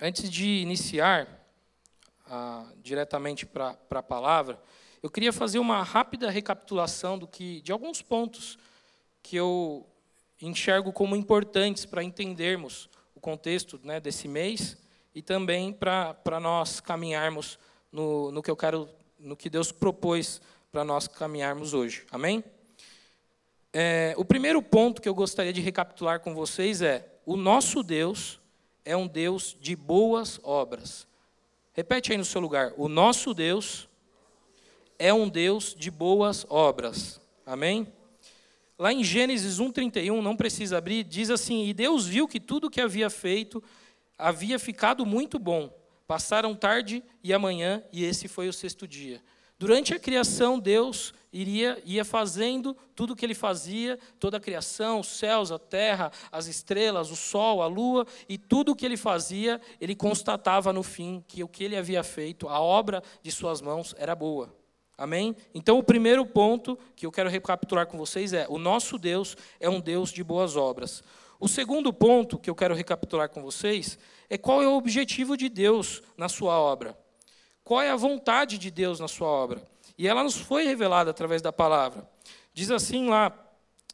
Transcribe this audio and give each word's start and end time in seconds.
Antes 0.00 0.28
de 0.28 0.46
iniciar 0.46 1.26
ah, 2.26 2.66
diretamente 2.82 3.46
para 3.46 3.78
a 3.90 4.02
palavra, 4.02 4.60
eu 5.02 5.08
queria 5.08 5.32
fazer 5.32 5.58
uma 5.58 5.82
rápida 5.82 6.28
recapitulação 6.28 7.18
do 7.18 7.26
que, 7.26 7.62
de 7.62 7.72
alguns 7.72 8.02
pontos 8.02 8.58
que 9.22 9.36
eu 9.36 9.86
enxergo 10.40 10.92
como 10.92 11.16
importantes 11.16 11.86
para 11.86 12.02
entendermos 12.02 12.90
o 13.14 13.20
contexto 13.20 13.80
né, 13.82 13.98
desse 13.98 14.28
mês 14.28 14.76
e 15.14 15.22
também 15.22 15.72
para 15.72 16.40
nós 16.40 16.78
caminharmos 16.78 17.58
no, 17.90 18.30
no 18.30 18.42
que 18.42 18.50
eu 18.50 18.56
quero, 18.56 18.90
no 19.18 19.34
que 19.34 19.48
Deus 19.48 19.72
propôs 19.72 20.42
para 20.70 20.84
nós 20.84 21.08
caminharmos 21.08 21.72
hoje. 21.72 22.04
Amém? 22.10 22.44
É, 23.72 24.14
o 24.18 24.26
primeiro 24.26 24.60
ponto 24.60 25.00
que 25.00 25.08
eu 25.08 25.14
gostaria 25.14 25.54
de 25.54 25.62
recapitular 25.62 26.20
com 26.20 26.34
vocês 26.34 26.82
é: 26.82 27.18
o 27.24 27.34
nosso 27.34 27.82
Deus 27.82 28.38
é 28.86 28.96
um 28.96 29.08
Deus 29.08 29.56
de 29.60 29.74
boas 29.74 30.38
obras. 30.44 31.08
Repete 31.74 32.12
aí 32.12 32.16
no 32.16 32.24
seu 32.24 32.40
lugar. 32.40 32.72
O 32.76 32.88
nosso 32.88 33.34
Deus 33.34 33.88
é 34.96 35.12
um 35.12 35.28
Deus 35.28 35.74
de 35.76 35.90
boas 35.90 36.46
obras. 36.48 37.20
Amém? 37.44 37.92
Lá 38.78 38.92
em 38.92 39.02
Gênesis 39.02 39.58
1:31, 39.58 40.22
não 40.22 40.36
precisa 40.36 40.78
abrir, 40.78 41.02
diz 41.02 41.30
assim: 41.30 41.66
"E 41.66 41.74
Deus 41.74 42.06
viu 42.06 42.28
que 42.28 42.38
tudo 42.38 42.70
que 42.70 42.80
havia 42.80 43.10
feito 43.10 43.62
havia 44.16 44.58
ficado 44.58 45.04
muito 45.04 45.38
bom. 45.38 45.70
Passaram 46.06 46.54
tarde 46.54 47.02
e 47.24 47.34
amanhã, 47.34 47.82
e 47.92 48.04
esse 48.04 48.28
foi 48.28 48.48
o 48.48 48.52
sexto 48.52 48.86
dia." 48.86 49.20
Durante 49.58 49.94
a 49.94 49.98
criação, 49.98 50.58
Deus 50.58 51.14
iria 51.32 51.82
ia 51.84 52.04
fazendo 52.04 52.76
tudo 52.94 53.12
o 53.12 53.16
que 53.16 53.24
ele 53.24 53.34
fazia, 53.34 53.98
toda 54.18 54.36
a 54.36 54.40
criação, 54.40 55.00
os 55.00 55.06
céus, 55.06 55.50
a 55.50 55.58
terra, 55.58 56.10
as 56.30 56.46
estrelas, 56.46 57.10
o 57.10 57.16
sol, 57.16 57.62
a 57.62 57.66
lua, 57.66 58.06
e 58.28 58.36
tudo 58.36 58.72
o 58.72 58.76
que 58.76 58.84
ele 58.84 58.96
fazia, 58.96 59.60
ele 59.80 59.94
constatava 59.94 60.72
no 60.72 60.82
fim 60.82 61.24
que 61.26 61.42
o 61.42 61.48
que 61.48 61.64
ele 61.64 61.76
havia 61.76 62.02
feito, 62.02 62.48
a 62.48 62.60
obra 62.60 63.02
de 63.22 63.30
suas 63.30 63.60
mãos 63.60 63.94
era 63.98 64.14
boa. 64.14 64.54
Amém? 64.98 65.36
Então, 65.54 65.78
o 65.78 65.82
primeiro 65.82 66.24
ponto 66.24 66.78
que 66.94 67.04
eu 67.04 67.12
quero 67.12 67.28
recapitular 67.28 67.86
com 67.86 67.98
vocês 67.98 68.32
é: 68.32 68.46
o 68.48 68.58
nosso 68.58 68.98
Deus 68.98 69.36
é 69.60 69.68
um 69.68 69.80
Deus 69.80 70.10
de 70.10 70.24
boas 70.24 70.56
obras. 70.56 71.02
O 71.38 71.48
segundo 71.48 71.92
ponto 71.92 72.38
que 72.38 72.48
eu 72.48 72.54
quero 72.54 72.74
recapitular 72.74 73.28
com 73.28 73.42
vocês 73.42 73.98
é 74.30 74.38
qual 74.38 74.62
é 74.62 74.68
o 74.68 74.76
objetivo 74.76 75.36
de 75.36 75.50
Deus 75.50 76.02
na 76.16 76.30
sua 76.30 76.58
obra. 76.58 76.96
Qual 77.66 77.82
é 77.82 77.90
a 77.90 77.96
vontade 77.96 78.58
de 78.58 78.70
Deus 78.70 79.00
na 79.00 79.08
sua 79.08 79.26
obra? 79.26 79.60
E 79.98 80.06
ela 80.06 80.22
nos 80.22 80.36
foi 80.36 80.64
revelada 80.64 81.10
através 81.10 81.42
da 81.42 81.52
palavra. 81.52 82.08
Diz 82.54 82.70
assim 82.70 83.08
lá 83.08 83.36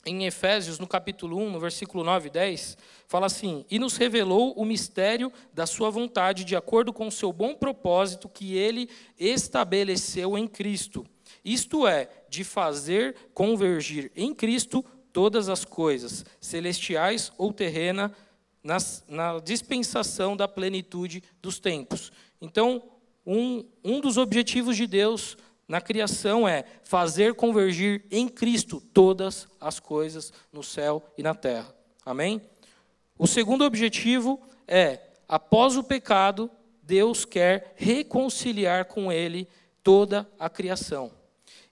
em 0.04 0.26
Efésios, 0.26 0.78
no 0.78 0.86
capítulo 0.86 1.38
1, 1.38 1.50
no 1.50 1.58
versículo 1.58 2.04
9 2.04 2.26
e 2.26 2.30
10, 2.30 2.76
fala 3.08 3.24
assim: 3.24 3.64
E 3.70 3.78
nos 3.78 3.96
revelou 3.96 4.52
o 4.58 4.64
mistério 4.66 5.32
da 5.54 5.64
Sua 5.64 5.88
vontade, 5.88 6.44
de 6.44 6.54
acordo 6.54 6.92
com 6.92 7.06
o 7.06 7.10
seu 7.10 7.32
bom 7.32 7.54
propósito 7.54 8.28
que 8.28 8.58
Ele 8.58 8.90
estabeleceu 9.18 10.36
em 10.36 10.46
Cristo. 10.46 11.06
Isto 11.42 11.86
é, 11.86 12.10
de 12.28 12.44
fazer 12.44 13.16
convergir 13.32 14.12
em 14.14 14.34
Cristo 14.34 14.84
todas 15.14 15.48
as 15.48 15.64
coisas, 15.64 16.26
celestiais 16.42 17.32
ou 17.38 17.54
terrena, 17.54 18.14
na 18.62 19.38
dispensação 19.42 20.36
da 20.36 20.46
plenitude 20.46 21.22
dos 21.40 21.58
tempos. 21.58 22.12
Então, 22.38 22.82
um, 23.26 23.64
um 23.84 24.00
dos 24.00 24.16
objetivos 24.16 24.76
de 24.76 24.86
Deus 24.86 25.36
na 25.68 25.80
criação 25.80 26.46
é 26.46 26.64
fazer 26.82 27.34
convergir 27.34 28.04
em 28.10 28.28
Cristo 28.28 28.82
todas 28.92 29.48
as 29.60 29.80
coisas 29.80 30.32
no 30.52 30.62
céu 30.62 31.02
e 31.16 31.22
na 31.22 31.34
terra. 31.34 31.74
Amém? 32.04 32.42
O 33.18 33.26
segundo 33.26 33.64
objetivo 33.64 34.40
é, 34.66 35.00
após 35.28 35.76
o 35.76 35.84
pecado, 35.84 36.50
Deus 36.82 37.24
quer 37.24 37.74
reconciliar 37.76 38.86
com 38.86 39.12
Ele 39.12 39.48
toda 39.82 40.28
a 40.38 40.50
criação. 40.50 41.12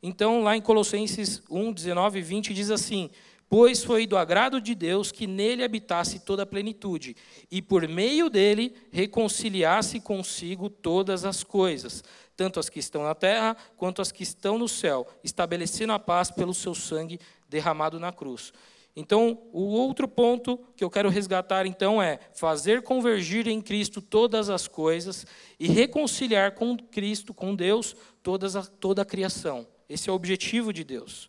Então, 0.02 0.42
lá 0.42 0.56
em 0.56 0.62
Colossenses 0.62 1.42
1, 1.50 1.72
19 1.72 2.18
e 2.20 2.22
20, 2.22 2.54
diz 2.54 2.70
assim: 2.70 3.10
Pois 3.50 3.82
foi 3.82 4.06
do 4.06 4.16
agrado 4.16 4.60
de 4.60 4.76
Deus 4.76 5.10
que 5.10 5.26
nele 5.26 5.64
habitasse 5.64 6.20
toda 6.20 6.44
a 6.44 6.46
plenitude, 6.46 7.16
e 7.50 7.60
por 7.60 7.88
meio 7.88 8.30
dele 8.30 8.72
reconciliasse 8.92 9.98
consigo 9.98 10.70
todas 10.70 11.24
as 11.24 11.42
coisas, 11.42 12.04
tanto 12.36 12.60
as 12.60 12.68
que 12.68 12.78
estão 12.78 13.02
na 13.02 13.12
terra 13.12 13.56
quanto 13.76 14.00
as 14.00 14.12
que 14.12 14.22
estão 14.22 14.56
no 14.56 14.68
céu, 14.68 15.04
estabelecendo 15.24 15.92
a 15.92 15.98
paz 15.98 16.30
pelo 16.30 16.54
seu 16.54 16.76
sangue 16.76 17.18
derramado 17.48 17.98
na 17.98 18.12
cruz. 18.12 18.52
Então, 18.94 19.42
o 19.52 19.62
outro 19.62 20.06
ponto 20.06 20.56
que 20.76 20.84
eu 20.84 20.90
quero 20.90 21.08
resgatar 21.08 21.66
então 21.66 22.00
é 22.00 22.20
fazer 22.32 22.82
convergir 22.82 23.48
em 23.48 23.60
Cristo 23.60 24.00
todas 24.00 24.48
as 24.48 24.68
coisas 24.68 25.26
e 25.58 25.66
reconciliar 25.66 26.52
com 26.52 26.76
Cristo, 26.76 27.34
com 27.34 27.56
Deus, 27.56 27.96
todas 28.22 28.54
a, 28.54 28.62
toda 28.62 29.02
a 29.02 29.04
criação. 29.04 29.66
Esse 29.88 30.08
é 30.08 30.12
o 30.12 30.14
objetivo 30.14 30.72
de 30.72 30.84
Deus. 30.84 31.28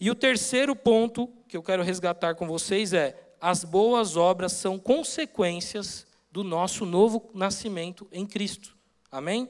E 0.00 0.10
o 0.10 0.14
terceiro 0.14 0.74
ponto 0.74 1.28
que 1.46 1.56
eu 1.56 1.62
quero 1.62 1.82
resgatar 1.82 2.34
com 2.34 2.46
vocês 2.46 2.94
é: 2.94 3.34
as 3.38 3.64
boas 3.64 4.16
obras 4.16 4.52
são 4.52 4.78
consequências 4.78 6.06
do 6.32 6.42
nosso 6.42 6.86
novo 6.86 7.30
nascimento 7.34 8.08
em 8.10 8.24
Cristo. 8.24 8.74
Amém? 9.12 9.48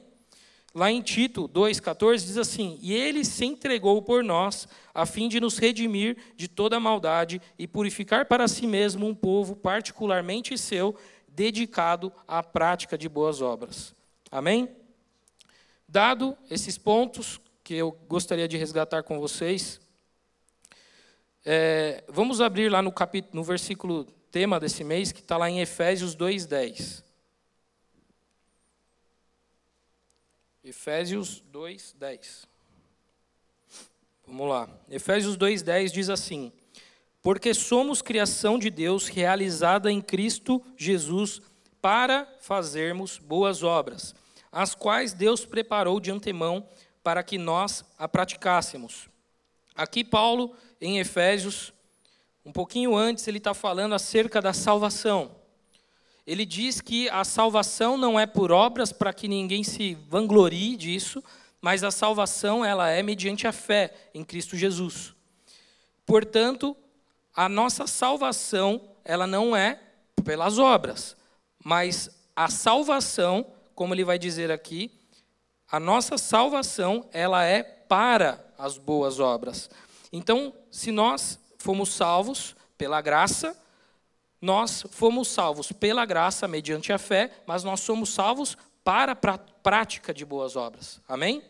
Lá 0.73 0.89
em 0.89 1.01
Tito 1.01 1.49
2,14 1.49 2.25
diz 2.25 2.37
assim: 2.37 2.77
E 2.81 2.93
ele 2.93 3.23
se 3.23 3.45
entregou 3.45 4.01
por 4.01 4.23
nós, 4.23 4.67
a 4.93 5.05
fim 5.05 5.27
de 5.27 5.39
nos 5.39 5.57
redimir 5.57 6.17
de 6.35 6.47
toda 6.47 6.79
maldade 6.79 7.41
e 7.57 7.67
purificar 7.67 8.25
para 8.25 8.47
si 8.47 8.65
mesmo 8.65 9.07
um 9.07 9.15
povo 9.15 9.55
particularmente 9.55 10.57
seu, 10.57 10.95
dedicado 11.27 12.11
à 12.27 12.41
prática 12.41 12.97
de 12.97 13.07
boas 13.07 13.41
obras. 13.41 13.93
Amém? 14.29 14.69
Dado 15.87 16.37
esses 16.49 16.77
pontos 16.77 17.39
que 17.63 17.75
eu 17.75 17.91
gostaria 18.07 18.47
de 18.47 18.57
resgatar 18.57 19.03
com 19.03 19.19
vocês, 19.19 19.79
é, 21.45 22.03
vamos 22.07 22.41
abrir 22.41 22.69
lá 22.69 22.81
no, 22.81 22.91
capítulo, 22.91 23.35
no 23.35 23.43
versículo 23.43 24.05
tema 24.31 24.59
desse 24.59 24.83
mês, 24.83 25.11
que 25.11 25.19
está 25.19 25.37
lá 25.37 25.49
em 25.49 25.59
Efésios 25.59 26.15
2,10. 26.15 27.03
Efésios 30.63 31.43
2:10. 31.51 32.47
Vamos 34.27 34.47
lá. 34.47 34.69
Efésios 34.89 35.35
2:10 35.35 35.91
diz 35.91 36.09
assim: 36.09 36.51
Porque 37.21 37.53
somos 37.53 38.01
criação 38.01 38.59
de 38.59 38.69
Deus 38.69 39.07
realizada 39.07 39.91
em 39.91 39.99
Cristo 39.99 40.63
Jesus 40.77 41.41
para 41.81 42.27
fazermos 42.39 43.17
boas 43.17 43.63
obras, 43.63 44.13
as 44.51 44.75
quais 44.75 45.13
Deus 45.13 45.45
preparou 45.45 45.99
de 45.99 46.11
antemão 46.11 46.65
para 47.03 47.23
que 47.23 47.39
nós 47.39 47.83
a 47.97 48.07
praticássemos. 48.07 49.10
Aqui 49.75 50.03
Paulo 50.03 50.55
em 50.79 50.99
Efésios, 50.99 51.73
um 52.45 52.51
pouquinho 52.51 52.95
antes, 52.95 53.27
ele 53.27 53.37
está 53.37 53.53
falando 53.53 53.93
acerca 53.93 54.41
da 54.41 54.53
salvação. 54.53 55.31
Ele 56.25 56.45
diz 56.45 56.81
que 56.81 57.09
a 57.09 57.23
salvação 57.23 57.97
não 57.97 58.19
é 58.19 58.25
por 58.25 58.51
obras 58.51 58.91
para 58.91 59.13
que 59.13 59.27
ninguém 59.27 59.63
se 59.63 59.95
vanglorie 60.07 60.75
disso, 60.75 61.23
mas 61.59 61.83
a 61.83 61.91
salvação 61.91 62.65
ela 62.65 62.89
é 62.89 63.03
mediante 63.03 63.47
a 63.47 63.51
fé 63.51 63.93
em 64.13 64.23
Cristo 64.23 64.55
Jesus. 64.55 65.13
Portanto, 66.05 66.75
a 67.35 67.47
nossa 67.47 67.87
salvação 67.87 68.81
ela 69.05 69.25
não 69.25 69.55
é 69.55 69.79
pelas 70.23 70.57
obras, 70.57 71.15
mas 71.63 72.09
a 72.35 72.49
salvação, 72.49 73.45
como 73.75 73.93
ele 73.93 74.03
vai 74.03 74.17
dizer 74.17 74.51
aqui, 74.51 74.91
a 75.71 75.79
nossa 75.79 76.17
salvação 76.17 77.07
ela 77.11 77.45
é 77.45 77.63
para 77.91 78.41
as 78.57 78.77
boas 78.77 79.19
obras. 79.19 79.69
Então, 80.13 80.53
se 80.71 80.93
nós 80.93 81.37
fomos 81.57 81.89
salvos 81.89 82.55
pela 82.77 83.01
graça, 83.01 83.53
nós 84.41 84.85
fomos 84.91 85.27
salvos 85.27 85.73
pela 85.73 86.05
graça 86.05 86.47
mediante 86.47 86.93
a 86.93 86.97
fé, 86.97 87.29
mas 87.45 87.65
nós 87.65 87.81
somos 87.81 88.13
salvos 88.13 88.57
para 88.81 89.11
a 89.11 89.37
prática 89.37 90.13
de 90.13 90.23
boas 90.23 90.55
obras. 90.55 91.01
Amém? 91.05 91.43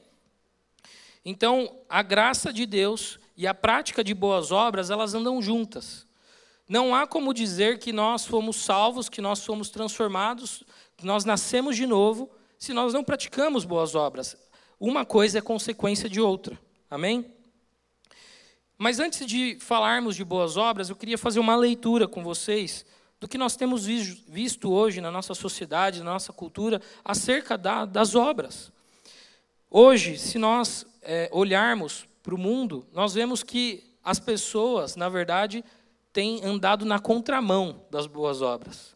Então, 1.23 1.75
a 1.87 2.01
graça 2.01 2.51
de 2.51 2.65
Deus 2.65 3.19
e 3.37 3.45
a 3.45 3.53
prática 3.53 4.03
de 4.03 4.15
boas 4.15 4.51
obras, 4.51 4.89
elas 4.89 5.13
andam 5.13 5.39
juntas. 5.43 6.07
Não 6.67 6.95
há 6.95 7.05
como 7.05 7.35
dizer 7.35 7.77
que 7.77 7.93
nós 7.93 8.25
fomos 8.25 8.55
salvos, 8.63 9.09
que 9.09 9.21
nós 9.21 9.45
fomos 9.45 9.69
transformados, 9.69 10.63
que 10.97 11.05
nós 11.05 11.23
nascemos 11.23 11.75
de 11.75 11.85
novo, 11.85 12.31
se 12.57 12.73
nós 12.73 12.95
não 12.95 13.03
praticamos 13.03 13.63
boas 13.63 13.93
obras. 13.93 14.35
Uma 14.81 15.05
coisa 15.05 15.37
é 15.37 15.41
consequência 15.43 16.09
de 16.09 16.19
outra. 16.19 16.59
Amém? 16.89 17.31
Mas 18.79 18.99
antes 18.99 19.27
de 19.27 19.55
falarmos 19.59 20.15
de 20.15 20.25
boas 20.25 20.57
obras, 20.57 20.89
eu 20.89 20.95
queria 20.95 21.19
fazer 21.19 21.39
uma 21.39 21.55
leitura 21.55 22.07
com 22.07 22.23
vocês 22.23 22.83
do 23.19 23.27
que 23.27 23.37
nós 23.37 23.55
temos 23.55 23.85
visto 23.85 24.71
hoje 24.71 24.99
na 24.99 25.11
nossa 25.11 25.35
sociedade, 25.35 25.99
na 25.99 26.13
nossa 26.13 26.33
cultura, 26.33 26.81
acerca 27.05 27.59
da, 27.59 27.85
das 27.85 28.15
obras. 28.15 28.71
Hoje, 29.69 30.17
se 30.17 30.39
nós 30.39 30.83
é, 31.03 31.29
olharmos 31.31 32.07
para 32.23 32.33
o 32.33 32.39
mundo, 32.39 32.83
nós 32.91 33.13
vemos 33.13 33.43
que 33.43 33.83
as 34.03 34.17
pessoas, 34.17 34.95
na 34.95 35.09
verdade, 35.09 35.63
têm 36.11 36.43
andado 36.43 36.85
na 36.85 36.97
contramão 36.97 37.85
das 37.91 38.07
boas 38.07 38.41
obras. 38.41 38.95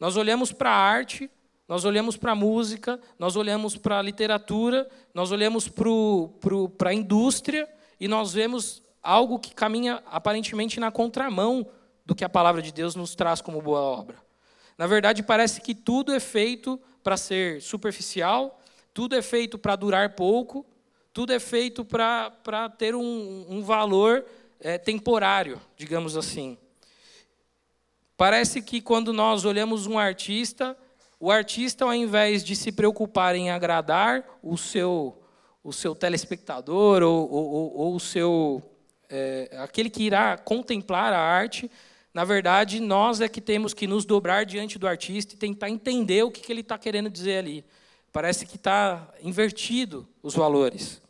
Nós 0.00 0.16
olhamos 0.16 0.50
para 0.50 0.70
a 0.70 0.78
arte, 0.78 1.30
nós 1.68 1.84
olhamos 1.84 2.16
para 2.16 2.32
a 2.32 2.34
música, 2.34 3.00
nós 3.18 3.34
olhamos 3.34 3.76
para 3.76 3.98
a 3.98 4.02
literatura, 4.02 4.88
nós 5.12 5.32
olhamos 5.32 5.68
para 5.68 6.90
a 6.90 6.94
indústria 6.94 7.68
e 7.98 8.06
nós 8.06 8.32
vemos 8.32 8.82
algo 9.02 9.38
que 9.38 9.54
caminha 9.54 10.02
aparentemente 10.06 10.78
na 10.78 10.90
contramão 10.90 11.66
do 12.04 12.14
que 12.14 12.24
a 12.24 12.28
palavra 12.28 12.62
de 12.62 12.72
Deus 12.72 12.94
nos 12.94 13.14
traz 13.14 13.40
como 13.40 13.60
boa 13.60 13.80
obra. 13.80 14.16
Na 14.78 14.86
verdade, 14.86 15.22
parece 15.22 15.60
que 15.60 15.74
tudo 15.74 16.12
é 16.12 16.20
feito 16.20 16.80
para 17.02 17.16
ser 17.16 17.60
superficial, 17.62 18.60
tudo 18.94 19.16
é 19.16 19.22
feito 19.22 19.58
para 19.58 19.74
durar 19.74 20.14
pouco, 20.14 20.64
tudo 21.12 21.32
é 21.32 21.40
feito 21.40 21.84
para 21.84 22.68
ter 22.76 22.94
um, 22.94 23.46
um 23.48 23.62
valor 23.62 24.24
é, 24.60 24.78
temporário, 24.78 25.60
digamos 25.76 26.16
assim. 26.16 26.58
Parece 28.16 28.62
que 28.62 28.80
quando 28.80 29.12
nós 29.12 29.44
olhamos 29.44 29.86
um 29.86 29.98
artista, 29.98 30.76
o 31.18 31.30
artista, 31.30 31.84
ao 31.84 31.94
invés 31.94 32.44
de 32.44 32.54
se 32.54 32.70
preocupar 32.70 33.34
em 33.34 33.50
agradar 33.50 34.24
o 34.42 34.56
seu, 34.56 35.22
o 35.64 35.72
seu 35.72 35.94
telespectador 35.94 37.02
ou, 37.02 37.30
ou, 37.30 37.76
ou 37.76 37.94
o 37.94 38.00
seu 38.00 38.62
é, 39.08 39.56
aquele 39.58 39.88
que 39.88 40.02
irá 40.02 40.36
contemplar 40.36 41.12
a 41.12 41.18
arte, 41.18 41.70
na 42.12 42.24
verdade, 42.24 42.80
nós 42.80 43.20
é 43.20 43.28
que 43.28 43.40
temos 43.40 43.74
que 43.74 43.86
nos 43.86 44.04
dobrar 44.04 44.44
diante 44.44 44.78
do 44.78 44.88
artista 44.88 45.34
e 45.34 45.36
tentar 45.36 45.68
entender 45.68 46.22
o 46.22 46.30
que, 46.30 46.40
que 46.40 46.52
ele 46.52 46.62
está 46.62 46.78
querendo 46.78 47.10
dizer 47.10 47.38
ali. 47.38 47.64
Parece 48.12 48.46
que 48.46 48.56
está 48.56 49.06
invertido 49.22 50.08
os 50.22 50.34
valores. 50.34 51.02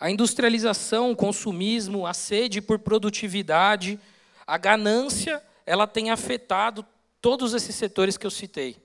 A 0.00 0.10
industrialização, 0.10 1.10
o 1.10 1.16
consumismo, 1.16 2.06
a 2.06 2.14
sede 2.14 2.62
por 2.62 2.78
produtividade, 2.78 4.00
a 4.46 4.56
ganância, 4.56 5.42
ela 5.66 5.86
tem 5.86 6.10
afetado 6.10 6.86
todos 7.20 7.54
esses 7.54 7.74
setores 7.74 8.16
que 8.16 8.26
eu 8.26 8.30
citei. 8.30 8.76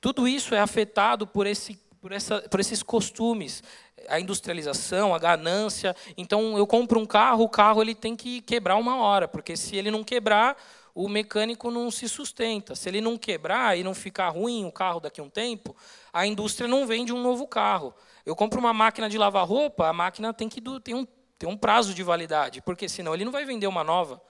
Tudo 0.00 0.28
isso 0.28 0.54
é 0.54 0.60
afetado 0.60 1.26
por, 1.26 1.46
esse, 1.46 1.76
por, 2.00 2.12
essa, 2.12 2.40
por 2.42 2.60
esses 2.60 2.82
costumes, 2.82 3.62
a 4.08 4.20
industrialização, 4.20 5.14
a 5.14 5.18
ganância. 5.18 5.94
Então, 6.16 6.56
eu 6.56 6.66
compro 6.66 7.00
um 7.00 7.06
carro, 7.06 7.44
o 7.44 7.48
carro 7.48 7.82
ele 7.82 7.94
tem 7.94 8.14
que 8.14 8.40
quebrar 8.42 8.76
uma 8.76 8.96
hora, 8.96 9.26
porque 9.26 9.56
se 9.56 9.76
ele 9.76 9.90
não 9.90 10.04
quebrar, 10.04 10.56
o 10.94 11.08
mecânico 11.08 11.70
não 11.70 11.90
se 11.90 12.08
sustenta. 12.08 12.74
Se 12.74 12.88
ele 12.88 13.00
não 13.00 13.16
quebrar 13.16 13.78
e 13.78 13.82
não 13.82 13.94
ficar 13.94 14.28
ruim 14.28 14.64
o 14.64 14.72
carro 14.72 15.00
daqui 15.00 15.20
a 15.20 15.24
um 15.24 15.30
tempo, 15.30 15.76
a 16.12 16.26
indústria 16.26 16.68
não 16.68 16.86
vende 16.86 17.12
um 17.12 17.22
novo 17.22 17.46
carro. 17.46 17.94
Eu 18.24 18.36
compro 18.36 18.60
uma 18.60 18.72
máquina 18.72 19.08
de 19.08 19.16
lavar 19.16 19.46
roupa, 19.46 19.88
a 19.88 19.92
máquina 19.92 20.34
tem 20.34 20.48
que 20.48 20.60
ter 20.82 20.94
um, 20.94 21.06
tem 21.38 21.48
um 21.48 21.56
prazo 21.56 21.94
de 21.94 22.02
validade, 22.02 22.60
porque 22.62 22.88
senão 22.88 23.14
ele 23.14 23.24
não 23.24 23.32
vai 23.32 23.44
vender 23.44 23.66
uma 23.66 23.84
nova. 23.84 24.20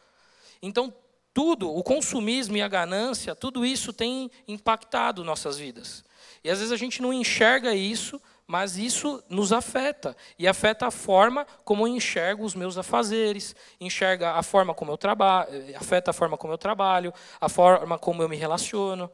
Então, 0.63 0.93
tudo, 1.39 1.73
o 1.73 1.85
consumismo 1.85 2.57
e 2.57 2.63
a 2.63 2.67
ganância, 2.67 3.33
tudo 3.33 3.65
isso 3.65 3.93
tem 3.93 4.29
impactado 4.49 5.23
nossas 5.23 5.57
vidas. 5.57 6.05
E 6.43 6.51
às 6.51 6.59
vezes 6.59 6.73
a 6.73 6.77
gente 6.77 7.01
não 7.01 7.13
enxerga 7.13 7.73
isso 7.73 8.21
mas 8.45 8.77
isso 8.77 9.23
nos 9.29 9.53
afeta 9.53 10.17
e 10.37 10.49
afeta 10.49 10.87
a 10.87 10.91
forma 10.91 11.47
como 11.65 11.87
eu 11.87 11.95
enxergo 11.95 12.45
os 12.45 12.55
meus 12.55 12.77
afazeres, 12.77 13.55
enxerga 13.79 14.33
a 14.33 14.43
forma 14.43 14.75
como 14.75 14.91
eu 14.91 14.97
trabalho, 14.97 15.77
afeta 15.77 16.11
a 16.11 16.15
forma 16.15 16.37
como 16.37 16.55
eu 16.55 16.59
trabalho, 16.59 17.13
a 17.41 17.49
forma 17.49 17.99
como 17.99 18.21
eu 18.23 18.29
me 18.29 18.37
relaciono. 18.37 19.09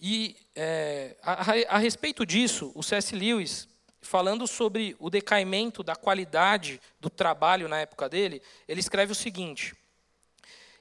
E 0.00 0.34
é, 0.56 1.16
a, 1.22 1.76
a 1.76 1.78
respeito 1.78 2.26
disso, 2.26 2.72
o 2.74 2.82
C.S. 2.82 3.14
Lewis, 3.14 3.68
falando 4.00 4.48
sobre 4.48 4.96
o 4.98 5.10
decaimento 5.10 5.82
da 5.82 5.94
qualidade 5.94 6.80
do 6.98 7.10
trabalho 7.10 7.68
na 7.68 7.78
época 7.78 8.08
dele, 8.08 8.42
ele 8.66 8.80
escreve 8.80 9.12
o 9.12 9.14
seguinte: 9.14 9.76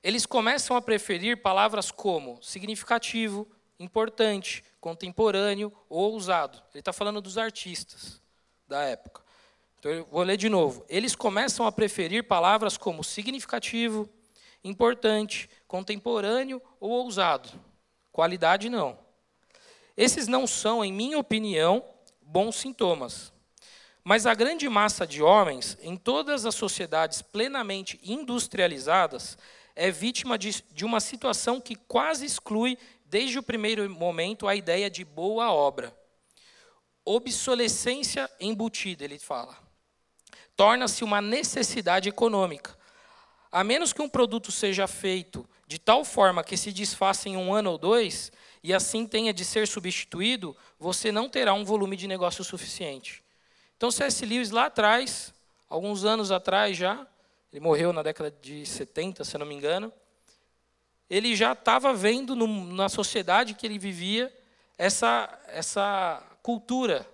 eles 0.03 0.25
começam 0.25 0.75
a 0.75 0.81
preferir 0.81 1.41
palavras 1.41 1.91
como 1.91 2.41
significativo, 2.41 3.47
importante, 3.79 4.63
contemporâneo 4.79 5.71
ou 5.89 6.13
ousado. 6.13 6.57
Ele 6.73 6.79
está 6.79 6.93
falando 6.93 7.21
dos 7.21 7.37
artistas 7.37 8.21
da 8.67 8.81
época. 8.83 9.21
Então, 9.79 9.91
eu 9.91 10.05
vou 10.05 10.23
ler 10.23 10.37
de 10.37 10.49
novo. 10.49 10.85
Eles 10.89 11.15
começam 11.15 11.65
a 11.65 11.71
preferir 11.71 12.25
palavras 12.25 12.77
como 12.77 13.03
significativo, 13.03 14.09
importante, 14.63 15.49
contemporâneo 15.67 16.61
ou 16.79 16.91
ousado. 16.91 17.49
Qualidade, 18.11 18.69
não. 18.69 18.97
Esses 19.95 20.27
não 20.27 20.45
são, 20.45 20.83
em 20.83 20.91
minha 20.91 21.17
opinião, 21.17 21.83
bons 22.21 22.57
sintomas. 22.57 23.33
Mas 24.03 24.25
a 24.25 24.33
grande 24.33 24.67
massa 24.67 25.05
de 25.05 25.21
homens, 25.21 25.77
em 25.81 25.95
todas 25.95 26.45
as 26.45 26.55
sociedades 26.55 27.21
plenamente 27.21 27.99
industrializadas, 28.03 29.37
é 29.79 29.89
vítima 29.89 30.37
de, 30.37 30.61
de 30.73 30.83
uma 30.83 30.99
situação 30.99 31.61
que 31.61 31.73
quase 31.73 32.25
exclui 32.25 32.77
desde 33.05 33.39
o 33.39 33.43
primeiro 33.43 33.89
momento, 33.89 34.45
a 34.45 34.53
ideia 34.53 34.89
de 34.89 35.05
boa 35.05 35.53
obra. 35.53 35.97
Obsolescência 37.05 38.29
embutida, 38.41 39.05
ele 39.05 39.17
fala. 39.17 39.57
Torna-se 40.53 41.01
uma 41.01 41.21
necessidade 41.21 42.09
econômica. 42.09 42.77
A 43.49 43.63
menos 43.63 43.93
que 43.93 44.01
um 44.01 44.09
produto 44.09 44.51
seja 44.51 44.85
feito 44.85 45.47
de 45.65 45.79
tal 45.79 46.03
forma 46.03 46.43
que 46.43 46.57
se 46.57 46.73
desfaça 46.73 47.29
em 47.29 47.37
um 47.37 47.53
ano 47.53 47.71
ou 47.71 47.77
dois, 47.77 48.33
e 48.61 48.73
assim 48.73 49.07
tenha 49.07 49.33
de 49.33 49.45
ser 49.45 49.65
substituído, 49.65 50.57
você 50.77 51.09
não 51.09 51.29
terá 51.29 51.53
um 51.53 51.63
volume 51.63 51.95
de 51.95 52.05
negócio 52.05 52.43
suficiente. 52.43 53.23
Então, 53.77 53.89
C.S. 53.89 54.25
Lewis, 54.25 54.51
lá 54.51 54.65
atrás, 54.65 55.33
alguns 55.69 56.03
anos 56.03 56.33
atrás 56.33 56.75
já, 56.75 57.07
ele 57.51 57.59
morreu 57.61 57.91
na 57.91 58.03
década 58.03 58.29
de 58.41 58.65
70, 58.65 59.23
se 59.23 59.37
não 59.37 59.45
me 59.45 59.55
engano, 59.55 59.91
ele 61.09 61.35
já 61.35 61.53
estava 61.53 61.93
vendo 61.93 62.35
no, 62.35 62.47
na 62.73 62.87
sociedade 62.87 63.55
que 63.55 63.65
ele 63.65 63.79
vivia 63.79 64.31
essa, 64.77 65.39
essa 65.47 66.23
cultura 66.44 67.06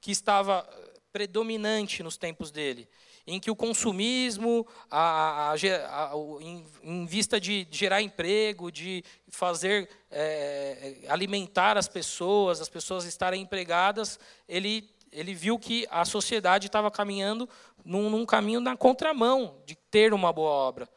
que 0.00 0.10
estava 0.10 0.68
predominante 1.12 2.02
nos 2.02 2.16
tempos 2.16 2.50
dele, 2.50 2.88
em 3.26 3.40
que 3.40 3.50
o 3.50 3.56
consumismo, 3.56 4.66
a, 4.90 5.50
a, 5.50 5.52
a, 5.52 6.12
em, 6.40 6.66
em, 6.82 7.06
vista 7.06 7.40
de 7.40 7.66
gerar 7.70 8.02
emprego, 8.02 8.70
de 8.70 9.04
fazer 9.28 9.88
é, 10.10 11.04
alimentar 11.08 11.78
as 11.78 11.88
pessoas, 11.88 12.60
as 12.60 12.68
pessoas 12.68 13.04
estarem 13.04 13.42
empregadas, 13.42 14.18
ele 14.48 14.90
ele 15.12 15.34
viu 15.34 15.58
que 15.58 15.86
a 15.90 16.04
sociedade 16.04 16.66
estava 16.66 16.90
caminhando 16.90 17.48
num, 17.84 18.08
num 18.08 18.24
caminho 18.24 18.60
na 18.60 18.76
contramão 18.76 19.62
de 19.66 19.74
ter 19.74 20.14
uma 20.14 20.32
boa 20.32 20.50
obra. 20.50 20.88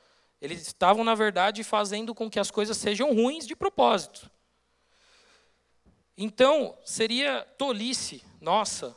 Eles 0.42 0.62
estavam, 0.62 1.04
na 1.04 1.16
verdade, 1.16 1.64
fazendo 1.64 2.16
com 2.16 2.30
que 2.30 2.40
as 2.40 2.50
coisas 2.50 2.78
sejam 2.78 3.14
ruins 3.14 3.46
de 3.46 3.56
propósito. 3.56 4.30
Então, 6.18 6.78
seria 6.86 7.46
tolice 7.58 8.24
nossa 8.40 8.96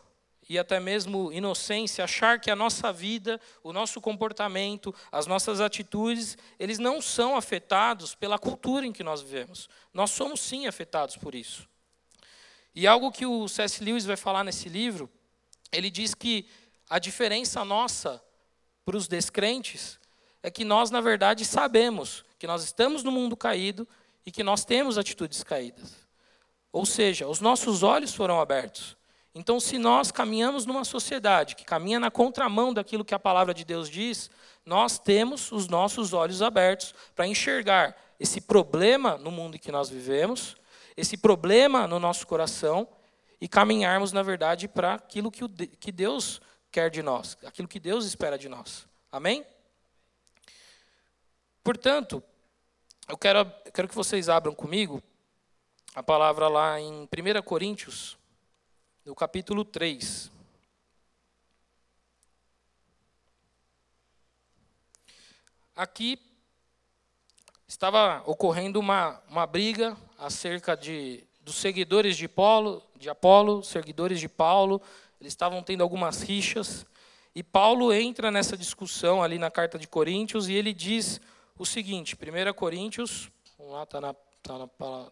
e 0.49 0.59
até 0.59 0.81
mesmo 0.81 1.31
inocência 1.33 2.05
achar 2.05 2.41
que 2.41 2.51
a 2.51 2.57
nossa 2.57 2.93
vida, 2.93 3.41
o 3.63 3.73
nosso 3.73 4.01
comportamento, 4.01 4.95
as 5.13 5.27
nossas 5.27 5.61
atitudes, 5.61 6.39
eles 6.59 6.79
não 6.79 7.03
são 7.03 7.37
afetados 7.37 8.15
pela 8.15 8.39
cultura 8.39 8.87
em 8.87 8.93
que 8.93 9.03
nós 9.03 9.21
vivemos. 9.21 9.69
Nós 9.93 10.11
somos 10.11 10.41
sim 10.41 10.67
afetados 10.67 11.17
por 11.17 11.35
isso. 11.35 11.69
E 12.75 12.87
algo 12.87 13.11
que 13.11 13.27
o 13.27 13.49
C.S. 13.49 13.83
Lewis 13.83 14.05
vai 14.05 14.17
falar 14.17 14.45
nesse 14.45 14.69
livro, 14.69 15.11
ele 15.73 15.91
diz 15.91 16.15
que 16.15 16.47
a 16.89 16.99
diferença 16.99 17.65
nossa 17.65 18.23
para 18.85 18.97
os 18.97 19.07
descrentes 19.07 19.99
é 20.43 20.51
que 20.51 20.65
nós, 20.65 20.91
na 20.91 21.01
verdade, 21.01 21.45
sabemos 21.45 22.25
que 22.39 22.47
nós 22.47 22.63
estamos 22.63 23.03
no 23.03 23.11
mundo 23.11 23.37
caído 23.37 23.87
e 24.25 24.31
que 24.31 24.43
nós 24.43 24.65
temos 24.65 24.97
atitudes 24.97 25.43
caídas. 25.43 25.97
Ou 26.73 26.87
seja, 26.87 27.27
os 27.27 27.41
nossos 27.41 27.83
olhos 27.83 28.15
foram 28.15 28.41
abertos. 28.41 28.97
Então, 29.35 29.61
se 29.61 29.79
nós 29.79 30.11
caminhamos 30.11 30.67
numa 30.67 30.85
sociedade 30.85 31.55
que 31.55 31.65
caminha 31.65 32.01
na 32.01 32.11
contramão 32.11 32.73
daquilo 32.73 33.05
que 33.05 33.15
a 33.15 33.19
palavra 33.19 33.55
de 33.55 33.65
Deus 33.65 33.89
diz, 33.89 34.31
nós 34.65 34.99
temos 34.99 35.53
os 35.53 35.69
nossos 35.69 36.13
olhos 36.13 36.43
abertos 36.43 36.95
para 37.15 37.27
enxergar 37.27 37.97
esse 38.19 38.41
problema 38.41 39.17
no 39.17 39.31
mundo 39.31 39.57
em 39.57 39.59
que 39.59 39.73
nós 39.73 39.89
vivemos, 39.89 40.57
esse 40.99 41.17
problema 41.17 41.87
no 41.87 42.01
nosso 42.01 42.27
coração 42.27 42.89
e 43.41 43.47
caminharmos, 43.47 44.11
na 44.11 44.21
verdade, 44.21 44.67
para 44.67 44.95
aquilo 44.95 45.31
que 45.31 45.93
Deus 45.93 46.41
quer 46.73 46.91
de 46.91 47.05
nós, 47.05 47.39
aquilo 47.47 47.69
que 47.69 47.79
Deus 47.79 48.05
espera 48.05 48.37
de 48.37 48.49
nós. 48.49 48.87
Amém? 49.13 49.47
portanto, 51.63 52.23
eu 53.07 53.17
quero, 53.17 53.45
quero 53.75 53.89
que 53.89 53.95
vocês 53.95 54.29
abram 54.31 54.55
comigo 54.55 55.03
a 55.95 56.03
palavra 56.03 56.49
lá 56.49 56.81
em 56.81 57.03
1 57.03 57.43
Coríntios, 57.45 58.17
no 59.05 59.15
capítulo 59.15 59.67
3. 59.67 60.33
Aqui 65.77 66.19
estava 67.69 68.23
ocorrendo 68.25 68.81
uma, 68.81 69.23
uma 69.29 69.47
briga 69.47 69.95
acerca 70.19 70.77
de, 70.77 71.25
dos 71.41 71.55
seguidores 71.55 72.17
de 72.17 72.29
de 72.99 73.09
Apolo, 73.09 73.63
seguidores 73.63 74.19
de 74.19 74.29
Paulo, 74.29 74.83
eles 75.21 75.33
estavam 75.33 75.63
tendo 75.63 75.83
algumas 75.83 76.23
rixas, 76.23 76.85
e 77.35 77.43
Paulo 77.43 77.93
entra 77.93 78.31
nessa 78.33 78.57
discussão 78.57 79.23
ali 79.23 79.39
na 79.39 79.51
carta 79.51 79.79
de 79.79 79.87
Coríntios 79.87 80.49
e 80.49 80.55
ele 80.55 80.73
diz 80.73 81.21
o 81.57 81.65
seguinte, 81.65 82.17
1 82.17 82.53
Coríntios, 82.53 83.31
vamos 83.57 83.75
lá, 83.75 83.85
está 83.85 84.01
na, 84.01 84.15
tá 84.43 84.59
na, 84.59 84.67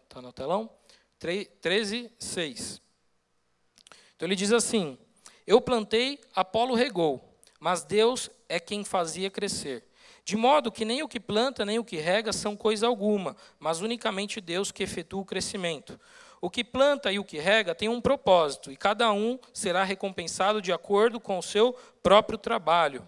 tá 0.09 0.21
no 0.21 0.33
telão, 0.33 0.69
13, 1.19 2.11
6. 2.19 2.81
Então 4.15 4.27
ele 4.27 4.35
diz 4.35 4.51
assim: 4.51 4.97
Eu 5.45 5.61
plantei, 5.61 6.19
Apolo 6.35 6.75
regou, 6.75 7.39
mas 7.61 7.83
Deus 7.83 8.29
é 8.49 8.59
quem 8.59 8.83
fazia 8.83 9.29
crescer. 9.29 9.86
De 10.27 10.35
modo 10.35 10.73
que 10.73 10.83
nem 10.83 11.01
o 11.01 11.07
que 11.07 11.21
planta, 11.21 11.63
nem 11.63 11.79
o 11.79 11.85
que 11.85 11.95
rega 11.95 12.33
são 12.33 12.53
coisa 12.53 12.85
alguma, 12.85 13.33
mas 13.57 13.79
unicamente 13.79 14.41
Deus 14.41 14.73
que 14.73 14.83
efetua 14.83 15.21
o 15.21 15.25
crescimento. 15.25 15.97
O 16.41 16.49
que 16.49 16.65
planta 16.65 17.09
e 17.13 17.17
o 17.17 17.23
que 17.23 17.37
rega 17.37 17.73
tem 17.73 17.87
um 17.87 18.01
propósito, 18.01 18.69
e 18.69 18.75
cada 18.75 19.09
um 19.13 19.39
será 19.53 19.85
recompensado 19.85 20.61
de 20.61 20.73
acordo 20.73 21.17
com 21.17 21.37
o 21.39 21.41
seu 21.41 21.71
próprio 22.03 22.37
trabalho. 22.37 23.07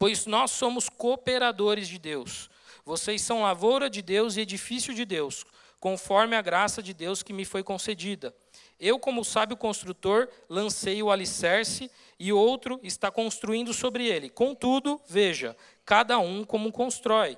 Pois 0.00 0.26
nós 0.26 0.50
somos 0.50 0.88
cooperadores 0.88 1.86
de 1.86 1.96
Deus. 1.96 2.50
Vocês 2.84 3.22
são 3.22 3.42
lavoura 3.42 3.88
de 3.88 4.02
Deus 4.02 4.36
e 4.36 4.40
edifício 4.40 4.92
de 4.92 5.04
Deus, 5.04 5.46
conforme 5.78 6.34
a 6.34 6.42
graça 6.42 6.82
de 6.82 6.92
Deus 6.92 7.22
que 7.22 7.32
me 7.32 7.44
foi 7.44 7.62
concedida. 7.62 8.34
Eu, 8.80 8.98
como 8.98 9.24
sábio 9.24 9.58
construtor, 9.58 10.26
lancei 10.48 11.02
o 11.02 11.10
alicerce 11.10 11.90
e 12.18 12.32
outro 12.32 12.80
está 12.82 13.10
construindo 13.10 13.74
sobre 13.74 14.08
ele. 14.08 14.30
Contudo, 14.30 14.98
veja, 15.06 15.54
cada 15.84 16.18
um 16.18 16.42
como 16.44 16.72
constrói. 16.72 17.36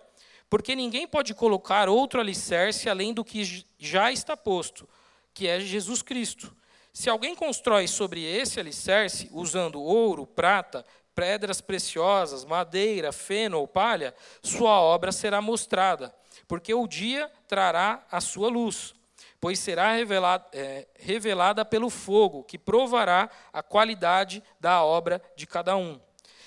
Porque 0.48 0.76
ninguém 0.76 1.06
pode 1.06 1.34
colocar 1.34 1.88
outro 1.88 2.20
alicerce 2.20 2.88
além 2.88 3.12
do 3.12 3.24
que 3.24 3.64
já 3.76 4.12
está 4.12 4.36
posto, 4.36 4.88
que 5.34 5.48
é 5.48 5.58
Jesus 5.58 6.00
Cristo. 6.00 6.54
Se 6.92 7.10
alguém 7.10 7.34
constrói 7.34 7.88
sobre 7.88 8.22
esse 8.22 8.60
alicerce, 8.60 9.28
usando 9.32 9.82
ouro, 9.82 10.26
prata, 10.26 10.84
pedras 11.14 11.60
preciosas, 11.60 12.44
madeira, 12.44 13.12
feno 13.12 13.58
ou 13.58 13.66
palha, 13.66 14.14
sua 14.42 14.80
obra 14.80 15.10
será 15.10 15.40
mostrada, 15.40 16.14
porque 16.46 16.72
o 16.72 16.86
dia 16.86 17.30
trará 17.48 18.06
a 18.10 18.20
sua 18.20 18.48
luz, 18.48 18.94
pois 19.42 19.58
será 19.58 19.90
revelada, 19.90 20.46
é, 20.52 20.86
revelada 20.94 21.64
pelo 21.64 21.90
fogo, 21.90 22.44
que 22.44 22.56
provará 22.56 23.28
a 23.52 23.60
qualidade 23.60 24.40
da 24.60 24.84
obra 24.84 25.20
de 25.34 25.48
cada 25.48 25.76
um. 25.76 26.00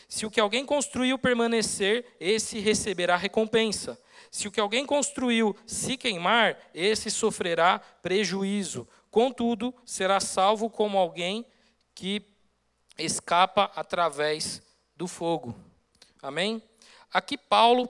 Se 0.08 0.25
o 0.25 0.32
que 0.32 0.40
alguém 0.40 0.66
construiu 0.66 1.20
permanecer, 1.20 2.06
esse 2.22 2.58
receberá 2.58 3.18
recompensa. 3.18 4.00
Se 4.32 4.48
o 4.48 4.52
que 4.52 4.62
alguém 4.62 4.86
construiu 4.86 5.54
se 5.68 5.98
queimar, 5.98 6.58
esse 6.74 7.12
sofrerá 7.12 7.80
prejuízo. 8.02 8.88
Contudo, 9.12 9.75
será 9.86 10.22
salvo 10.22 10.70
como 10.70 10.98
alguém 10.98 11.46
que 11.94 12.25
escapa 12.98 13.70
através 13.75 14.62
do 14.96 15.06
fogo. 15.06 15.54
Amém? 16.22 16.64
Aqui 17.12 17.38
Paulo 17.38 17.90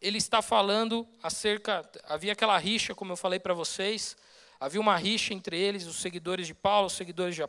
ele 0.00 0.18
está 0.18 0.40
falando 0.40 1.06
acerca 1.22 1.88
havia 2.04 2.32
aquela 2.32 2.56
rixa, 2.58 2.94
como 2.94 3.12
eu 3.12 3.16
falei 3.16 3.38
para 3.38 3.54
vocês, 3.54 4.16
havia 4.60 4.80
uma 4.80 4.96
rixa 4.96 5.34
entre 5.34 5.58
eles, 5.58 5.86
os 5.86 5.96
seguidores 5.96 6.46
de 6.46 6.54
Paulo, 6.54 6.86
os 6.86 6.92
seguidores 6.92 7.34
de, 7.34 7.42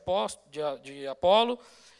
de, 0.51 0.79
de 0.81 1.07
Apolo, 1.07 1.59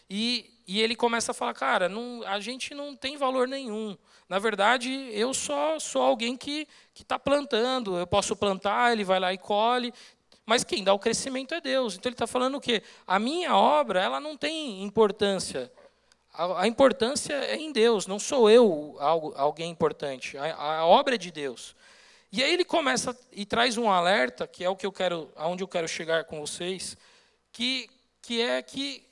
e, 0.10 0.52
e 0.68 0.82
ele 0.82 0.96
começa 0.96 1.32
a 1.32 1.36
falar, 1.36 1.54
cara, 1.54 1.88
não, 1.88 2.24
a 2.26 2.40
gente 2.40 2.74
não 2.74 2.96
tem 2.96 3.16
valor 3.16 3.48
nenhum. 3.48 3.96
Na 4.28 4.40
verdade, 4.40 4.92
eu 5.12 5.34
só 5.34 5.80
sou 5.80 6.02
alguém 6.02 6.36
que 6.36 6.68
está 6.96 7.18
plantando. 7.20 7.98
Eu 7.98 8.08
posso 8.08 8.36
plantar, 8.36 8.92
ele 8.92 9.04
vai 9.04 9.20
lá 9.20 9.34
e 9.34 9.38
colhe. 9.38 9.94
Mas 10.46 10.64
quem 10.64 10.84
dá 10.84 10.94
o 10.94 11.00
crescimento 11.00 11.54
é 11.54 11.62
Deus. 11.62 11.96
Então 11.96 12.10
ele 12.10 12.16
está 12.16 12.26
falando 12.26 12.56
o 12.56 12.62
quê? 12.62 12.82
A 13.06 13.20
minha 13.20 13.56
obra 13.56 14.02
ela 14.02 14.20
não 14.20 14.36
tem 14.36 14.84
importância. 14.84 15.72
A, 16.58 16.68
importância 16.68 17.34
é 17.34 17.58
em 17.58 17.70
Deus, 17.70 18.08
não 18.08 18.18
sou 18.18 18.50
eu 18.50 18.96
algo, 18.98 19.34
alguém 19.36 19.70
importante. 19.70 20.38
A, 20.38 20.56
a 20.56 20.86
obra 20.86 21.16
é 21.16 21.18
de 21.18 21.32
Deus. 21.32 21.76
E 22.32 22.42
aí 22.42 22.54
ele 22.54 22.64
começa 22.64 23.18
e 23.30 23.46
traz 23.46 23.76
um 23.76 23.92
alerta, 23.92 24.48
que 24.48 24.64
é 24.64 24.70
o 24.70 24.76
que 24.76 24.86
eu 24.86 24.92
quero, 24.92 25.30
aonde 25.36 25.64
eu 25.64 25.68
quero 25.68 25.86
chegar 25.86 26.24
com 26.24 26.40
vocês, 26.40 26.96
que, 27.52 27.90
que 28.22 28.42
é 28.42 28.62
que 28.62 29.06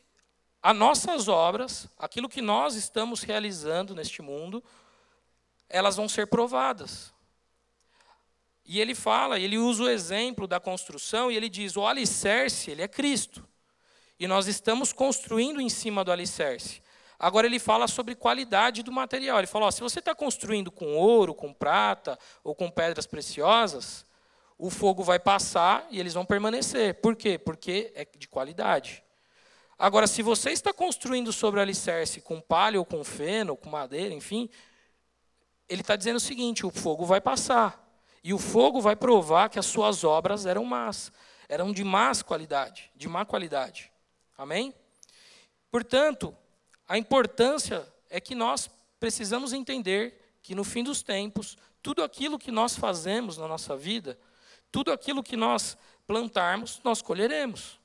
as 0.63 0.73
nossas 0.73 1.27
obras, 1.27 1.89
aquilo 1.99 2.29
que 2.29 2.41
nós 2.41 2.75
estamos 2.75 3.23
realizando 3.23 3.93
neste 3.93 4.21
mundo, 4.21 4.63
elas 5.67 5.97
vão 5.97 6.07
ser 6.07 6.27
provadas. 6.27 7.13
E 8.63 8.79
ele 8.79 8.95
fala, 8.95 9.37
ele 9.37 9.57
usa 9.57 9.83
o 9.83 9.89
exemplo 9.89 10.47
da 10.47 10.61
construção 10.61 11.29
e 11.29 11.35
ele 11.35 11.49
diz: 11.49 11.75
o 11.75 11.85
alicerce, 11.85 12.71
ele 12.71 12.83
é 12.83 12.87
Cristo. 12.87 13.45
E 14.17 14.27
nós 14.27 14.47
estamos 14.47 14.93
construindo 14.93 15.59
em 15.59 15.69
cima 15.69 16.05
do 16.05 16.11
alicerce. 16.11 16.86
Agora 17.19 17.47
ele 17.47 17.59
fala 17.59 17.87
sobre 17.87 18.15
qualidade 18.15 18.83
do 18.83 18.91
material. 18.91 19.39
Ele 19.39 19.47
fala: 19.47 19.65
ó, 19.65 19.71
se 19.71 19.81
você 19.81 19.99
está 19.99 20.13
construindo 20.13 20.71
com 20.71 20.95
ouro, 20.95 21.33
com 21.33 21.51
prata 21.51 22.17
ou 22.43 22.53
com 22.53 22.69
pedras 22.69 23.07
preciosas, 23.07 24.05
o 24.57 24.69
fogo 24.69 25.03
vai 25.03 25.19
passar 25.19 25.87
e 25.89 25.99
eles 25.99 26.13
vão 26.13 26.25
permanecer. 26.25 26.95
Por 26.95 27.15
quê? 27.15 27.37
Porque 27.37 27.91
é 27.95 28.05
de 28.05 28.27
qualidade. 28.27 29.03
Agora, 29.79 30.07
se 30.07 30.23
você 30.23 30.51
está 30.51 30.73
construindo 30.73 31.31
sobre 31.31 31.59
alicerce 31.59 32.21
com 32.21 32.41
palha 32.41 32.79
ou 32.79 32.85
com 32.85 33.03
feno, 33.03 33.51
ou 33.51 33.57
com 33.57 33.69
madeira, 33.69 34.13
enfim, 34.13 34.49
ele 35.69 35.81
está 35.81 35.95
dizendo 35.95 36.17
o 36.17 36.19
seguinte: 36.19 36.65
o 36.65 36.71
fogo 36.71 37.05
vai 37.05 37.21
passar. 37.21 37.83
E 38.23 38.33
o 38.33 38.37
fogo 38.37 38.81
vai 38.81 38.95
provar 38.95 39.49
que 39.49 39.59
as 39.59 39.65
suas 39.65 40.03
obras 40.03 40.45
eram 40.45 40.65
más, 40.65 41.11
eram 41.47 41.71
de 41.71 41.83
más 41.83 42.21
qualidade, 42.21 42.91
de 42.95 43.07
má 43.07 43.25
qualidade. 43.25 43.91
Amém? 44.37 44.73
Portanto, 45.71 46.35
a 46.87 46.97
importância 46.97 47.87
é 48.09 48.21
que 48.21 48.33
nós 48.33 48.69
precisamos 48.99 49.51
entender 49.51 50.37
que 50.41 50.55
no 50.55 50.63
fim 50.63 50.83
dos 50.83 51.03
tempos, 51.03 51.57
tudo 51.83 52.03
aquilo 52.03 52.39
que 52.39 52.51
nós 52.51 52.75
fazemos 52.75 53.37
na 53.37 53.47
nossa 53.47 53.75
vida, 53.75 54.17
tudo 54.71 54.91
aquilo 54.91 55.21
que 55.21 55.35
nós 55.35 55.77
plantarmos, 56.05 56.79
nós 56.83 57.01
colheremos. 57.01 57.79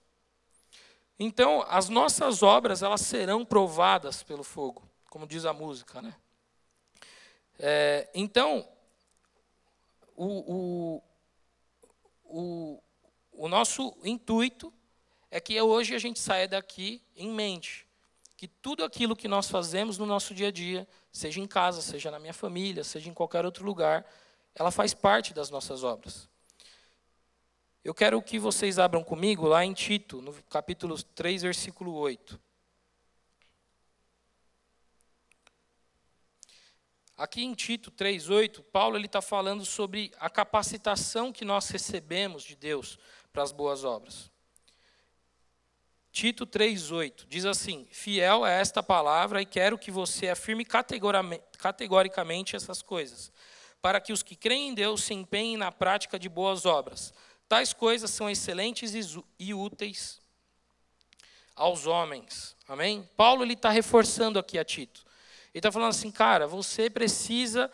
Então, 1.18 1.64
as 1.68 1.88
nossas 1.88 2.42
obras 2.42 2.82
elas 2.82 3.00
serão 3.00 3.44
provadas 3.44 4.23
pelo 4.23 4.44
fogo, 4.44 4.88
como 5.11 5.26
diz 5.26 5.44
a 5.44 5.52
música, 5.52 6.00
né? 6.00 6.14
É, 7.59 8.09
então, 8.14 8.66
o, 10.16 10.26
o, 10.54 11.02
o, 12.25 12.82
o 13.32 13.49
nosso 13.49 13.97
intuito 14.04 14.73
é 15.30 15.40
que 15.40 15.61
hoje 15.61 15.94
a 15.94 15.99
gente 15.99 16.18
saia 16.18 16.49
daqui 16.49 17.02
em 17.16 17.30
mente 17.30 17.87
que 18.42 18.49
tudo 18.49 18.82
aquilo 18.82 19.14
que 19.14 19.28
nós 19.28 19.49
fazemos 19.49 19.99
no 19.99 20.04
nosso 20.04 20.34
dia 20.34 20.49
a 20.49 20.50
dia, 20.50 20.84
seja 21.12 21.38
em 21.38 21.46
casa, 21.46 21.80
seja 21.80 22.11
na 22.11 22.18
minha 22.18 22.34
família, 22.34 22.82
seja 22.82 23.08
em 23.08 23.14
qualquer 23.14 23.44
outro 23.44 23.64
lugar, 23.64 24.04
ela 24.52 24.72
faz 24.72 24.92
parte 24.92 25.32
das 25.32 25.49
nossas 25.49 25.84
obras. 25.84 26.28
Eu 27.84 27.94
quero 27.94 28.20
que 28.20 28.40
vocês 28.40 28.80
abram 28.80 29.04
comigo 29.04 29.46
lá 29.46 29.64
em 29.64 29.72
Tito, 29.72 30.20
no 30.20 30.32
capítulo 30.50 31.00
3, 31.00 31.42
versículo 31.42 31.94
8. 31.94 32.40
Aqui 37.16 37.44
em 37.44 37.54
Tito 37.54 37.92
3,8, 37.92 38.61
Paulo 38.72 38.99
está 38.99 39.22
falando 39.22 39.64
sobre 39.64 40.11
a 40.18 40.28
capacitação 40.28 41.32
que 41.32 41.44
nós 41.44 41.68
recebemos 41.68 42.42
de 42.42 42.56
Deus 42.56 42.99
para 43.32 43.44
as 43.44 43.52
boas 43.52 43.84
obras. 43.84 44.31
Tito 46.12 46.47
3,8 46.47 47.25
diz 47.26 47.47
assim: 47.47 47.88
Fiel 47.90 48.45
é 48.45 48.61
esta 48.61 48.83
palavra 48.83 49.40
e 49.40 49.47
quero 49.47 49.78
que 49.78 49.90
você 49.90 50.28
afirme 50.28 50.64
categoricamente 51.59 52.54
essas 52.54 52.83
coisas, 52.83 53.33
para 53.81 53.99
que 53.99 54.12
os 54.12 54.23
que 54.23 54.37
creem 54.37 54.69
em 54.69 54.75
Deus 54.75 55.02
se 55.02 55.14
empenhem 55.14 55.57
na 55.57 55.73
prática 55.73 56.19
de 56.19 56.28
boas 56.28 56.66
obras. 56.66 57.14
Tais 57.49 57.73
coisas 57.73 58.11
são 58.11 58.28
excelentes 58.28 58.92
e 59.38 59.54
úteis 59.54 60.21
aos 61.57 61.87
homens. 61.87 62.57
Amém? 62.69 63.09
Paulo 63.16 63.45
está 63.45 63.71
reforçando 63.71 64.38
aqui 64.38 64.59
a 64.59 64.64
Tito. 64.64 65.04
Ele 65.52 65.61
está 65.61 65.73
falando 65.73 65.90
assim, 65.90 66.11
cara, 66.11 66.47
você 66.47 66.88
precisa 66.88 67.71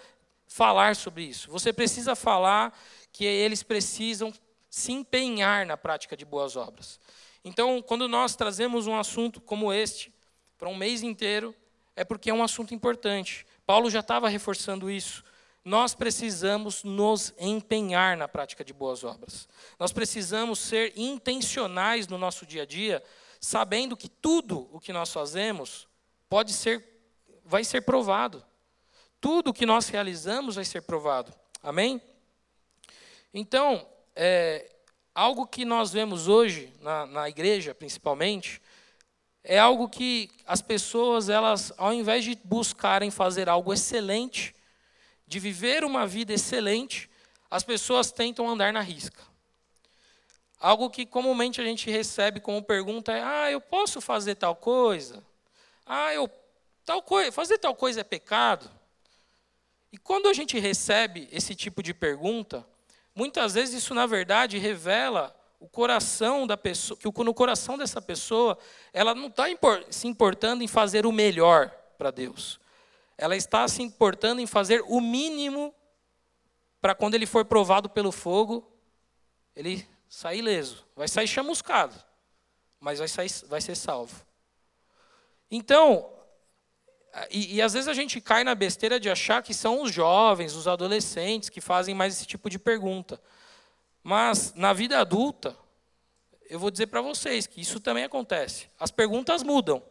falar 0.46 0.96
sobre 0.96 1.24
isso. 1.24 1.50
Você 1.50 1.72
precisa 1.72 2.16
falar 2.16 2.76
que 3.12 3.24
eles 3.24 3.62
precisam 3.62 4.32
se 4.70 4.92
empenhar 4.92 5.66
na 5.66 5.76
prática 5.76 6.16
de 6.16 6.24
boas 6.24 6.56
obras. 6.56 7.00
Então, 7.44 7.80
quando 7.82 8.08
nós 8.08 8.36
trazemos 8.36 8.86
um 8.86 8.96
assunto 8.96 9.40
como 9.40 9.72
este 9.72 10.12
para 10.58 10.68
um 10.68 10.76
mês 10.76 11.02
inteiro, 11.02 11.54
é 11.94 12.04
porque 12.04 12.30
é 12.30 12.34
um 12.34 12.42
assunto 12.42 12.74
importante. 12.74 13.46
Paulo 13.66 13.90
já 13.90 14.00
estava 14.00 14.28
reforçando 14.28 14.90
isso 14.90 15.24
nós 15.68 15.94
precisamos 15.94 16.82
nos 16.82 17.34
empenhar 17.38 18.16
na 18.16 18.26
prática 18.26 18.64
de 18.64 18.72
boas 18.72 19.04
obras. 19.04 19.46
Nós 19.78 19.92
precisamos 19.92 20.58
ser 20.58 20.94
intencionais 20.96 22.08
no 22.08 22.16
nosso 22.16 22.46
dia 22.46 22.62
a 22.62 22.64
dia, 22.64 23.04
sabendo 23.38 23.94
que 23.94 24.08
tudo 24.08 24.66
o 24.72 24.80
que 24.80 24.94
nós 24.94 25.12
fazemos 25.12 25.86
pode 26.26 26.54
ser, 26.54 26.82
vai 27.44 27.64
ser 27.64 27.82
provado. 27.82 28.42
Tudo 29.20 29.50
o 29.50 29.52
que 29.52 29.66
nós 29.66 29.88
realizamos 29.88 30.54
vai 30.54 30.64
ser 30.64 30.80
provado. 30.80 31.34
Amém? 31.62 32.00
Então, 33.34 33.86
é, 34.16 34.74
algo 35.18 35.48
que 35.48 35.64
nós 35.64 35.90
vemos 35.90 36.28
hoje 36.28 36.72
na, 36.80 37.04
na 37.04 37.28
igreja, 37.28 37.74
principalmente, 37.74 38.62
é 39.42 39.58
algo 39.58 39.88
que 39.88 40.30
as 40.46 40.62
pessoas, 40.62 41.28
elas, 41.28 41.72
ao 41.76 41.92
invés 41.92 42.22
de 42.22 42.38
buscarem 42.44 43.10
fazer 43.10 43.48
algo 43.48 43.72
excelente, 43.72 44.54
de 45.26 45.40
viver 45.40 45.82
uma 45.82 46.06
vida 46.06 46.32
excelente, 46.32 47.10
as 47.50 47.64
pessoas 47.64 48.12
tentam 48.12 48.48
andar 48.48 48.72
na 48.72 48.80
risca. 48.80 49.20
Algo 50.60 50.88
que 50.88 51.04
comumente 51.04 51.60
a 51.60 51.64
gente 51.64 51.90
recebe 51.90 52.38
como 52.38 52.62
pergunta 52.62 53.10
é: 53.10 53.20
"Ah, 53.20 53.50
eu 53.50 53.60
posso 53.60 54.00
fazer 54.00 54.36
tal 54.36 54.54
coisa? 54.54 55.24
Ah, 55.84 56.14
eu 56.14 56.30
tal 56.84 57.02
coisa, 57.02 57.32
fazer 57.32 57.58
tal 57.58 57.74
coisa 57.74 58.02
é 58.02 58.04
pecado?" 58.04 58.70
E 59.90 59.98
quando 59.98 60.28
a 60.28 60.32
gente 60.32 60.60
recebe 60.60 61.28
esse 61.32 61.56
tipo 61.56 61.82
de 61.82 61.92
pergunta, 61.92 62.64
muitas 63.18 63.52
vezes 63.52 63.82
isso 63.82 63.92
na 63.92 64.06
verdade 64.06 64.56
revela 64.56 65.34
o 65.60 65.68
coração 65.68 66.46
da 66.46 66.56
pessoa, 66.56 66.96
que 66.96 67.24
no 67.24 67.34
coração 67.34 67.76
dessa 67.76 68.00
pessoa, 68.00 68.56
ela 68.92 69.14
não 69.14 69.26
está 69.26 69.44
se 69.90 70.06
importando 70.06 70.62
em 70.62 70.68
fazer 70.68 71.04
o 71.04 71.12
melhor 71.12 71.70
para 71.98 72.10
Deus 72.10 72.58
ela 73.18 73.34
está 73.34 73.66
se 73.66 73.82
importando 73.82 74.40
em 74.40 74.46
fazer 74.46 74.80
o 74.86 75.00
mínimo 75.00 75.74
para 76.80 76.94
quando 76.94 77.16
ele 77.16 77.26
for 77.26 77.44
provado 77.44 77.90
pelo 77.90 78.12
fogo, 78.12 78.72
ele 79.56 79.84
sair 80.08 80.38
ileso. 80.38 80.86
Vai 80.94 81.08
sair 81.08 81.26
chamuscado, 81.26 81.96
mas 82.78 83.00
vai, 83.00 83.08
sair, 83.08 83.28
vai 83.48 83.60
ser 83.60 83.74
salvo. 83.74 84.24
Então, 85.50 86.08
e, 87.30 87.56
e, 87.56 87.62
às 87.62 87.72
vezes 87.72 87.88
a 87.88 87.94
gente 87.94 88.20
cai 88.20 88.44
na 88.44 88.54
besteira 88.54 89.00
de 89.00 89.10
achar 89.10 89.42
que 89.42 89.54
são 89.54 89.82
os 89.82 89.92
jovens, 89.92 90.54
os 90.54 90.68
adolescentes 90.68 91.48
que 91.48 91.60
fazem 91.60 91.94
mais 91.94 92.14
esse 92.14 92.26
tipo 92.26 92.48
de 92.50 92.58
pergunta. 92.58 93.20
Mas 94.02 94.54
na 94.54 94.72
vida 94.72 94.98
adulta, 94.98 95.56
eu 96.48 96.58
vou 96.58 96.70
dizer 96.70 96.86
para 96.86 97.00
vocês 97.00 97.46
que 97.46 97.60
isso 97.60 97.80
também 97.80 98.04
acontece. 98.04 98.68
As 98.78 98.90
perguntas 98.90 99.42
mudam, 99.42 99.82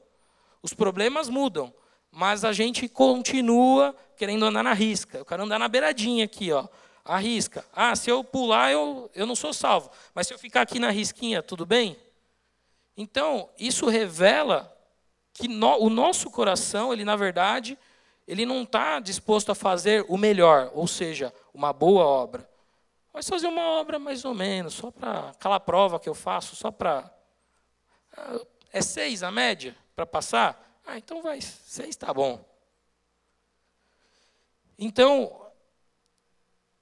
os 0.61 0.73
problemas 0.73 1.29
mudam, 1.29 1.73
mas 2.11 2.43
a 2.45 2.53
gente 2.53 2.87
continua 2.87 3.95
querendo 4.15 4.45
andar 4.45 4.63
na 4.63 4.73
risca. 4.73 5.17
Eu 5.17 5.25
quero 5.25 5.43
andar 5.43 5.59
na 5.59 5.67
beiradinha 5.67 6.25
aqui, 6.25 6.51
ó. 6.51 6.67
A 7.03 7.17
risca. 7.17 7.65
Ah, 7.73 7.95
se 7.95 8.09
eu 8.09 8.23
pular, 8.23 8.71
eu, 8.71 9.09
eu 9.15 9.25
não 9.25 9.35
sou 9.35 9.53
salvo. 9.53 9.89
Mas 10.13 10.27
se 10.27 10.33
eu 10.33 10.39
ficar 10.39 10.61
aqui 10.61 10.77
na 10.79 10.89
risquinha, 10.89 11.41
tudo 11.41 11.65
bem? 11.65 11.97
Então, 12.97 13.49
isso 13.57 13.87
revela 13.87 14.75
que 15.37 15.47
no, 15.47 15.77
o 15.77 15.89
nosso 15.89 16.31
coração, 16.31 16.91
ele 16.91 17.05
na 17.05 17.15
verdade, 17.15 17.77
ele 18.27 18.43
não 18.43 18.63
está 18.63 18.99
disposto 18.99 19.51
a 19.51 19.55
fazer 19.55 20.03
o 20.09 20.17
melhor, 20.17 20.71
ou 20.73 20.87
seja, 20.87 21.31
uma 21.53 21.71
boa 21.71 22.03
obra. 22.03 22.49
Mas 23.13 23.29
fazer 23.29 23.47
uma 23.47 23.61
obra 23.61 23.99
mais 23.99 24.25
ou 24.25 24.33
menos, 24.33 24.73
só 24.73 24.89
para 24.89 25.29
aquela 25.29 25.59
prova 25.59 25.99
que 25.99 26.09
eu 26.09 26.15
faço, 26.15 26.55
só 26.55 26.71
para. 26.71 27.11
Ah, 28.15 28.39
é 28.73 28.81
seis 28.81 29.21
a 29.21 29.31
média 29.31 29.77
para 29.95 30.07
passar? 30.07 30.79
Ah, 30.85 30.97
então 30.97 31.21
vai, 31.21 31.39
seis 31.39 31.89
está 31.89 32.11
bom. 32.11 32.43
Então, 34.77 35.47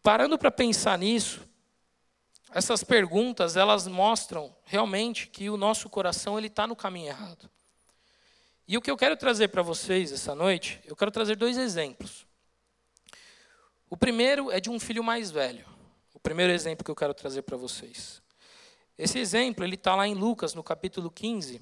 parando 0.01 0.37
para 0.37 0.51
pensar 0.51 0.97
nisso, 0.97 1.45
essas 2.51 2.85
perguntas 2.85 3.57
elas 3.57 3.85
mostram 3.85 4.55
realmente 4.63 5.27
que 5.27 5.49
o 5.49 5.57
nosso 5.57 5.89
coração 5.89 6.37
ele 6.37 6.47
está 6.47 6.65
no 6.65 6.75
caminho 6.75 7.09
errado. 7.09 7.49
E 8.67 8.77
o 8.77 8.81
que 8.81 8.89
eu 8.89 8.97
quero 8.97 9.15
trazer 9.15 9.49
para 9.49 9.61
vocês 9.61 10.11
essa 10.11 10.33
noite, 10.33 10.81
eu 10.85 10.95
quero 10.95 11.11
trazer 11.11 11.35
dois 11.35 11.57
exemplos. 11.57 12.25
O 13.89 13.95
primeiro 13.95 14.51
é 14.51 14.59
de 14.59 14.69
um 14.69 14.79
filho 14.79 15.03
mais 15.03 15.29
velho. 15.31 15.65
O 16.13 16.19
primeiro 16.19 16.51
exemplo 16.51 16.83
que 16.83 16.91
eu 16.91 16.95
quero 16.95 17.13
trazer 17.13 17.43
para 17.43 17.55
vocês. 17.55 18.21
Esse 18.97 19.19
exemplo 19.19 19.63
ele 19.63 19.75
está 19.75 19.95
lá 19.95 20.07
em 20.07 20.15
Lucas 20.15 20.53
no 20.53 20.63
capítulo 20.63 21.11
15, 21.11 21.61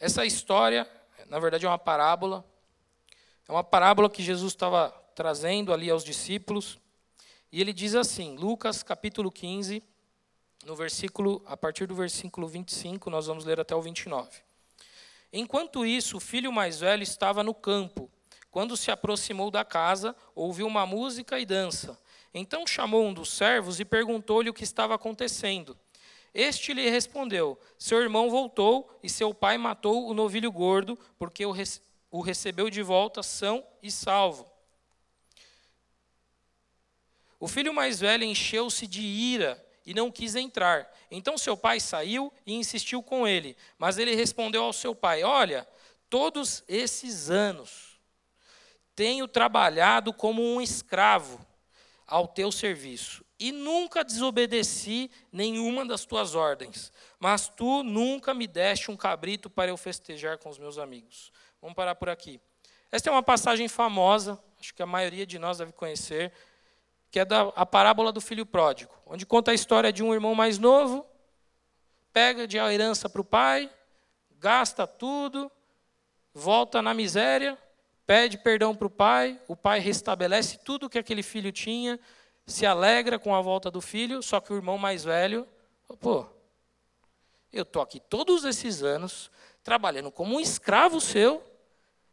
essa 0.00 0.24
história, 0.24 0.88
na 1.26 1.40
verdade, 1.40 1.66
é 1.66 1.68
uma 1.68 1.78
parábola. 1.78 2.44
É 3.48 3.50
uma 3.50 3.64
parábola 3.64 4.08
que 4.08 4.22
Jesus 4.22 4.52
estava 4.52 4.90
trazendo 5.12 5.72
ali 5.72 5.90
aos 5.90 6.04
discípulos. 6.04 6.78
E 7.50 7.60
ele 7.60 7.72
diz 7.72 7.96
assim, 7.96 8.36
Lucas 8.36 8.84
capítulo 8.84 9.32
15, 9.32 9.82
no 10.64 10.74
versículo, 10.74 11.42
a 11.46 11.56
partir 11.56 11.86
do 11.86 11.94
versículo 11.94 12.46
25, 12.48 13.10
nós 13.10 13.26
vamos 13.26 13.44
ler 13.44 13.60
até 13.60 13.74
o 13.74 13.82
29. 13.82 14.30
Enquanto 15.32 15.84
isso, 15.84 16.16
o 16.16 16.20
filho 16.20 16.52
mais 16.52 16.80
velho 16.80 17.02
estava 17.02 17.42
no 17.42 17.54
campo. 17.54 18.10
Quando 18.50 18.76
se 18.76 18.90
aproximou 18.90 19.50
da 19.50 19.64
casa, 19.64 20.16
ouviu 20.34 20.66
uma 20.66 20.86
música 20.86 21.38
e 21.38 21.44
dança. 21.44 21.98
Então 22.32 22.66
chamou 22.66 23.04
um 23.04 23.14
dos 23.14 23.30
servos 23.30 23.78
e 23.78 23.84
perguntou-lhe 23.84 24.50
o 24.50 24.54
que 24.54 24.64
estava 24.64 24.94
acontecendo. 24.94 25.78
Este 26.34 26.72
lhe 26.72 26.88
respondeu: 26.88 27.58
Seu 27.78 28.00
irmão 28.00 28.30
voltou 28.30 28.98
e 29.02 29.08
seu 29.08 29.34
pai 29.34 29.58
matou 29.58 30.08
o 30.08 30.14
novilho 30.14 30.50
gordo, 30.50 30.98
porque 31.18 31.44
o 31.44 32.20
recebeu 32.20 32.70
de 32.70 32.82
volta 32.82 33.22
são 33.22 33.64
e 33.82 33.90
salvo. 33.90 34.50
O 37.40 37.46
filho 37.46 37.72
mais 37.72 38.00
velho 38.00 38.24
encheu-se 38.24 38.86
de 38.86 39.00
ira 39.00 39.64
e 39.88 39.94
não 39.94 40.10
quis 40.10 40.36
entrar. 40.36 40.86
Então 41.10 41.38
seu 41.38 41.56
pai 41.56 41.80
saiu 41.80 42.30
e 42.46 42.52
insistiu 42.52 43.02
com 43.02 43.26
ele. 43.26 43.56
Mas 43.78 43.96
ele 43.96 44.14
respondeu 44.14 44.62
ao 44.62 44.72
seu 44.72 44.94
pai: 44.94 45.24
Olha, 45.24 45.66
todos 46.10 46.62
esses 46.68 47.30
anos 47.30 47.98
tenho 48.94 49.26
trabalhado 49.26 50.12
como 50.12 50.42
um 50.42 50.60
escravo 50.60 51.40
ao 52.06 52.28
teu 52.28 52.52
serviço 52.52 53.24
e 53.40 53.50
nunca 53.50 54.04
desobedeci 54.04 55.10
nenhuma 55.32 55.86
das 55.86 56.04
tuas 56.04 56.34
ordens, 56.34 56.92
mas 57.18 57.48
tu 57.48 57.82
nunca 57.82 58.34
me 58.34 58.46
deste 58.46 58.90
um 58.90 58.96
cabrito 58.96 59.48
para 59.48 59.70
eu 59.70 59.76
festejar 59.78 60.36
com 60.36 60.50
os 60.50 60.58
meus 60.58 60.76
amigos. 60.76 61.32
Vamos 61.62 61.74
parar 61.74 61.94
por 61.94 62.10
aqui. 62.10 62.38
Esta 62.92 63.08
é 63.08 63.12
uma 63.12 63.22
passagem 63.22 63.68
famosa, 63.68 64.38
acho 64.60 64.74
que 64.74 64.82
a 64.82 64.86
maioria 64.86 65.24
de 65.24 65.38
nós 65.38 65.56
deve 65.56 65.72
conhecer, 65.72 66.30
que 67.10 67.20
é 67.20 67.24
da 67.24 67.52
a 67.56 67.64
parábola 67.64 68.12
do 68.12 68.20
filho 68.20 68.44
pródigo, 68.44 68.92
onde 69.06 69.24
conta 69.24 69.50
a 69.50 69.54
história 69.54 69.92
de 69.92 70.02
um 70.02 70.12
irmão 70.12 70.34
mais 70.34 70.58
novo, 70.58 71.06
pega 72.12 72.46
de 72.46 72.58
herança 72.58 73.08
para 73.08 73.20
o 73.20 73.24
pai, 73.24 73.70
gasta 74.38 74.86
tudo, 74.86 75.50
volta 76.34 76.82
na 76.82 76.92
miséria, 76.92 77.58
pede 78.06 78.38
perdão 78.38 78.74
para 78.74 78.86
o 78.86 78.90
pai, 78.90 79.40
o 79.48 79.56
pai 79.56 79.80
restabelece 79.80 80.58
tudo 80.58 80.88
que 80.88 80.98
aquele 80.98 81.22
filho 81.22 81.52
tinha, 81.52 81.98
se 82.46 82.64
alegra 82.64 83.18
com 83.18 83.34
a 83.34 83.40
volta 83.40 83.70
do 83.70 83.80
filho, 83.80 84.22
só 84.22 84.40
que 84.40 84.52
o 84.52 84.56
irmão 84.56 84.78
mais 84.78 85.04
velho, 85.04 85.46
pô, 86.00 86.26
eu 87.52 87.64
tô 87.64 87.80
aqui 87.80 88.00
todos 88.00 88.44
esses 88.44 88.82
anos 88.82 89.30
trabalhando 89.62 90.10
como 90.10 90.36
um 90.36 90.40
escravo 90.40 91.00
seu, 91.00 91.42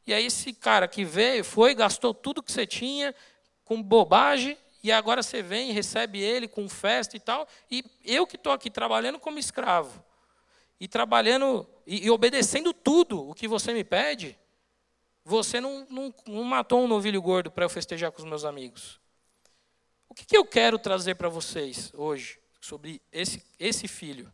e 0.05 0.13
aí 0.13 0.25
esse 0.25 0.53
cara 0.53 0.87
que 0.87 1.03
veio, 1.03 1.43
foi, 1.43 1.73
gastou 1.73 2.13
tudo 2.13 2.43
que 2.43 2.51
você 2.51 2.65
tinha 2.65 3.15
com 3.63 3.81
bobagem, 3.81 4.57
e 4.85 4.91
agora 4.91 5.23
você 5.23 5.41
vem 5.41 5.71
recebe 5.71 6.21
ele 6.21 6.47
com 6.47 6.69
festa 6.69 7.17
e 7.17 7.19
tal, 7.19 7.47
e 7.71 7.83
eu 8.03 8.27
que 8.27 8.35
estou 8.35 8.53
aqui 8.53 8.69
trabalhando 8.69 9.17
como 9.17 9.39
escravo, 9.39 10.03
e 10.79 10.87
trabalhando 10.87 11.67
e, 11.87 12.05
e, 12.05 12.11
obedecendo 12.11 12.71
tudo 12.71 13.27
o 13.27 13.33
que 13.33 13.47
você 13.47 13.73
me 13.73 13.83
pede, 13.83 14.37
você 15.23 15.59
não, 15.59 15.87
não, 15.89 16.13
não 16.27 16.43
matou 16.43 16.83
um 16.83 16.87
novilho 16.87 17.19
gordo 17.19 17.49
para 17.49 17.65
eu 17.65 17.69
festejar 17.69 18.11
com 18.11 18.19
os 18.19 18.29
meus 18.29 18.45
amigos. 18.45 18.99
O 20.07 20.13
que, 20.13 20.23
que 20.23 20.37
eu 20.37 20.45
quero 20.45 20.77
trazer 20.77 21.15
para 21.15 21.29
vocês 21.29 21.91
hoje 21.95 22.37
sobre 22.61 23.01
esse, 23.11 23.43
esse 23.57 23.87
filho? 23.87 24.31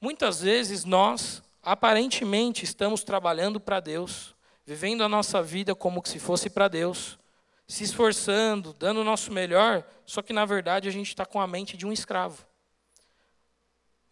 Muitas 0.00 0.40
vezes 0.40 0.84
nós, 0.84 1.42
aparentemente, 1.60 2.64
estamos 2.64 3.02
trabalhando 3.02 3.58
para 3.58 3.80
Deus, 3.80 4.36
vivendo 4.64 5.02
a 5.02 5.08
nossa 5.08 5.42
vida 5.42 5.74
como 5.74 6.00
se 6.06 6.20
fosse 6.20 6.48
para 6.48 6.68
Deus, 6.68 7.18
se 7.70 7.84
esforçando, 7.84 8.72
dando 8.72 9.00
o 9.00 9.04
nosso 9.04 9.32
melhor, 9.32 9.84
só 10.04 10.22
que 10.22 10.32
na 10.32 10.44
verdade 10.44 10.88
a 10.88 10.92
gente 10.92 11.08
está 11.08 11.24
com 11.24 11.40
a 11.40 11.46
mente 11.46 11.76
de 11.76 11.86
um 11.86 11.92
escravo. 11.92 12.44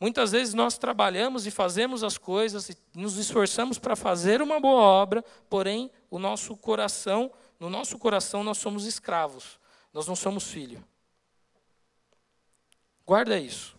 Muitas 0.01 0.31
vezes 0.31 0.55
nós 0.55 0.79
trabalhamos 0.79 1.45
e 1.45 1.51
fazemos 1.51 2.05
as 2.05 2.17
coisas 2.17 2.69
e 2.69 2.77
nos 2.95 3.17
esforçamos 3.17 3.77
para 3.77 3.97
fazer 3.97 4.41
uma 4.41 4.61
boa 4.61 4.81
obra, 4.81 5.25
porém 5.51 5.91
o 6.09 6.21
nosso 6.21 6.57
coração, 6.57 7.33
no 7.59 7.69
nosso 7.69 7.99
coração 7.99 8.45
nós 8.45 8.59
somos 8.59 8.85
escravos. 8.87 9.59
Nós 9.93 10.07
não 10.07 10.15
somos 10.15 10.45
filho. 10.45 10.85
Guarda 13.05 13.41
isso. 13.41 13.77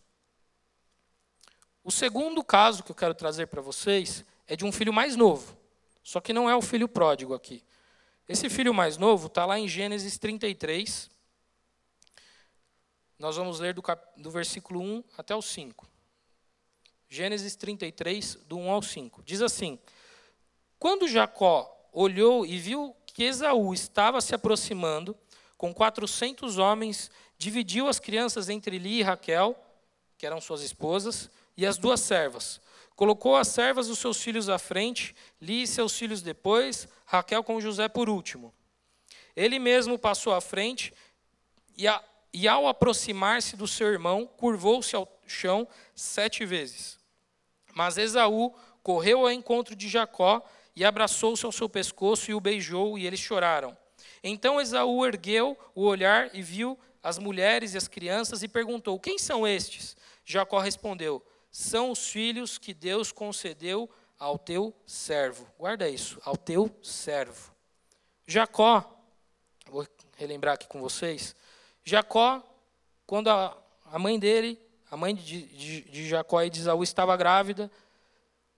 O 1.85 1.91
segundo 1.91 2.43
caso 2.43 2.83
que 2.83 2.91
eu 2.91 2.95
quero 2.95 3.13
trazer 3.13 3.47
para 3.47 3.61
vocês 3.61 4.25
é 4.45 4.57
de 4.57 4.65
um 4.65 4.73
filho 4.73 4.91
mais 4.91 5.15
novo. 5.15 5.57
Só 6.03 6.19
que 6.19 6.33
não 6.33 6.49
é 6.49 6.55
o 6.55 6.61
filho 6.61 6.89
pródigo 6.89 7.33
aqui. 7.33 7.63
Esse 8.29 8.47
filho 8.47 8.71
mais 8.75 8.95
novo 8.95 9.25
está 9.25 9.43
lá 9.43 9.57
em 9.57 9.67
Gênesis 9.67 10.19
33. 10.19 11.09
Nós 13.17 13.35
vamos 13.35 13.59
ler 13.59 13.73
do, 13.73 13.81
cap... 13.81 13.99
do 14.21 14.29
versículo 14.29 14.79
1 14.79 15.03
até 15.17 15.35
o 15.35 15.41
5. 15.41 15.89
Gênesis 17.09 17.55
33, 17.55 18.35
do 18.45 18.55
1 18.59 18.69
ao 18.69 18.83
5. 18.83 19.23
Diz 19.23 19.41
assim: 19.41 19.79
Quando 20.77 21.07
Jacó 21.07 21.89
olhou 21.91 22.45
e 22.45 22.59
viu 22.59 22.95
que 23.07 23.23
Esaú 23.23 23.73
estava 23.73 24.21
se 24.21 24.35
aproximando, 24.35 25.17
com 25.57 25.73
400 25.73 26.59
homens, 26.59 27.09
dividiu 27.35 27.87
as 27.87 27.99
crianças 27.99 28.47
entre 28.47 28.77
Li 28.77 28.99
e 28.99 29.01
Raquel, 29.01 29.59
que 30.19 30.27
eram 30.27 30.39
suas 30.39 30.61
esposas, 30.61 31.31
e 31.57 31.65
as 31.65 31.79
duas 31.79 31.99
servas. 31.99 32.61
Colocou 32.99 33.37
as 33.37 33.47
servas 33.47 33.87
e 33.87 33.91
os 33.91 33.99
seus 33.99 34.21
filhos 34.21 34.49
à 34.49 34.59
frente, 34.59 35.15
Li 35.39 35.61
e 35.61 35.67
seus 35.67 35.97
filhos 35.97 36.21
depois, 36.21 36.85
Raquel 37.05 37.41
com 37.41 37.61
José 37.61 37.87
por 37.87 38.09
último. 38.09 38.53
Ele 39.33 39.57
mesmo 39.57 39.97
passou 39.97 40.33
à 40.33 40.41
frente 40.41 40.93
e, 41.77 41.87
a, 41.87 42.03
e 42.33 42.45
ao 42.45 42.67
aproximar-se 42.67 43.55
do 43.55 43.65
seu 43.65 43.87
irmão, 43.87 44.27
curvou-se 44.27 44.97
ao 44.97 45.07
chão 45.25 45.65
sete 45.95 46.45
vezes. 46.45 46.99
Mas 47.73 47.97
Esaú 47.97 48.53
correu 48.83 49.21
ao 49.21 49.31
encontro 49.31 49.77
de 49.77 49.87
Jacó 49.87 50.45
e 50.75 50.83
abraçou-se 50.83 51.45
ao 51.45 51.53
seu 51.53 51.69
pescoço 51.69 52.29
e 52.29 52.33
o 52.33 52.41
beijou, 52.41 52.99
e 52.99 53.07
eles 53.07 53.21
choraram. 53.21 53.77
Então 54.21 54.59
Esaú 54.59 55.05
ergueu 55.05 55.57
o 55.73 55.85
olhar 55.85 56.35
e 56.35 56.41
viu 56.41 56.77
as 57.01 57.17
mulheres 57.17 57.73
e 57.73 57.77
as 57.77 57.87
crianças 57.87 58.43
e 58.43 58.49
perguntou: 58.49 58.99
Quem 58.99 59.17
são 59.17 59.47
estes? 59.47 59.95
Jacó 60.25 60.59
respondeu: 60.59 61.23
São 61.51 61.91
os 61.91 62.07
filhos 62.07 62.57
que 62.57 62.73
Deus 62.73 63.11
concedeu 63.11 63.89
ao 64.17 64.37
teu 64.37 64.75
servo. 64.85 65.47
Guarda 65.57 65.89
isso, 65.89 66.19
ao 66.23 66.37
teu 66.37 66.69
servo. 66.83 67.53
Jacó, 68.27 68.97
vou 69.69 69.87
relembrar 70.15 70.55
aqui 70.55 70.67
com 70.67 70.79
vocês. 70.79 71.35
Jacó, 71.83 72.43
quando 73.07 73.29
a, 73.29 73.57
a 73.85 73.97
mãe 73.97 74.19
dele 74.19 74.59
a 74.91 74.97
mãe 74.97 75.13
de, 75.13 75.43
de, 75.43 75.81
de 75.81 76.07
Jacó 76.07 76.41
e 76.41 76.49
de 76.49 76.59
Isaú 76.59 76.81
estava 76.81 77.15
grávida, 77.15 77.69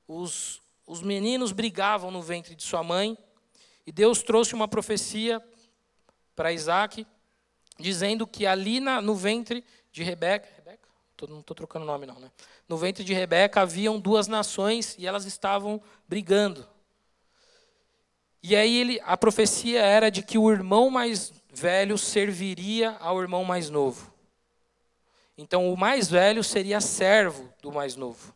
os, 0.08 0.62
os 0.88 1.02
meninos 1.02 1.52
brigavam 1.52 2.10
no 2.10 2.22
ventre 2.22 2.56
de 2.56 2.64
sua 2.64 2.82
mãe, 2.82 3.18
e 3.86 3.92
Deus 3.92 4.24
trouxe 4.24 4.54
uma 4.54 4.68
profecia 4.68 5.44
para 6.36 6.54
Isaac, 6.54 7.06
dizendo 7.78 8.26
que 8.26 8.46
ali 8.46 8.80
na, 8.80 9.02
no 9.02 9.14
ventre 9.16 9.64
de 9.92 10.04
Rebeca? 10.04 10.48
Não 11.28 11.40
estou 11.40 11.56
trocando 11.56 11.86
nome 11.86 12.06
não, 12.06 12.20
né? 12.20 12.32
No 12.68 12.78
ventre 12.78 13.04
de 13.04 13.14
Rebeca 13.14 13.62
haviam 13.62 14.00
duas 14.00 14.28
nações 14.28 14.96
e 14.98 15.06
elas 15.06 15.26
estavam 15.26 15.82
brigando. 16.08 16.68
E 18.44 18.56
aí 18.56 18.76
ele, 18.78 19.00
a 19.06 19.16
profecia 19.16 19.82
era 19.82 20.10
de 20.10 20.24
que 20.24 20.38
o 20.38 20.52
irmão 20.52 20.90
mais 20.90 21.32
velho 21.54 21.98
serviria 21.98 22.98
ao 23.00 23.22
irmão 23.22 23.44
mais 23.44 23.70
novo. 23.70 24.12
Então, 25.38 25.72
o 25.72 25.78
mais 25.78 26.10
velho 26.10 26.44
seria 26.44 26.82
servo 26.82 27.50
do 27.62 27.72
mais 27.72 27.96
novo. 27.96 28.34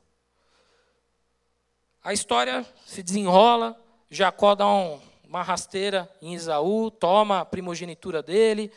A 2.04 2.13
história 2.13 2.65
se 2.86 3.02
desenrola, 3.02 3.80
Jacó 4.10 4.54
dá 4.54 4.67
um, 4.67 5.00
uma 5.28 5.41
rasteira 5.41 6.10
em 6.21 6.36
Isaú, 6.36 6.91
toma 6.91 7.41
a 7.41 7.45
primogenitura 7.45 8.21
dele, 8.21 8.71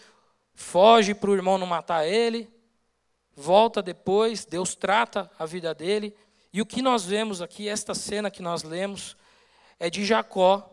foge 0.55 1.15
para 1.15 1.31
o 1.31 1.35
irmão 1.35 1.59
não 1.59 1.67
matar 1.67 2.07
ele, 2.07 2.51
volta 3.39 3.81
depois, 3.81 4.45
Deus 4.45 4.75
trata 4.75 5.31
a 5.39 5.47
vida 5.47 5.73
dele. 5.73 6.15
E 6.53 6.61
o 6.61 6.67
que 6.67 6.83
nós 6.83 7.05
vemos 7.05 7.41
aqui, 7.41 7.69
esta 7.69 7.95
cena 7.95 8.31
que 8.31 8.43
nós 8.43 8.65
lemos, 8.65 9.17
é 9.79 9.89
de 9.89 10.05
Jacó, 10.05 10.69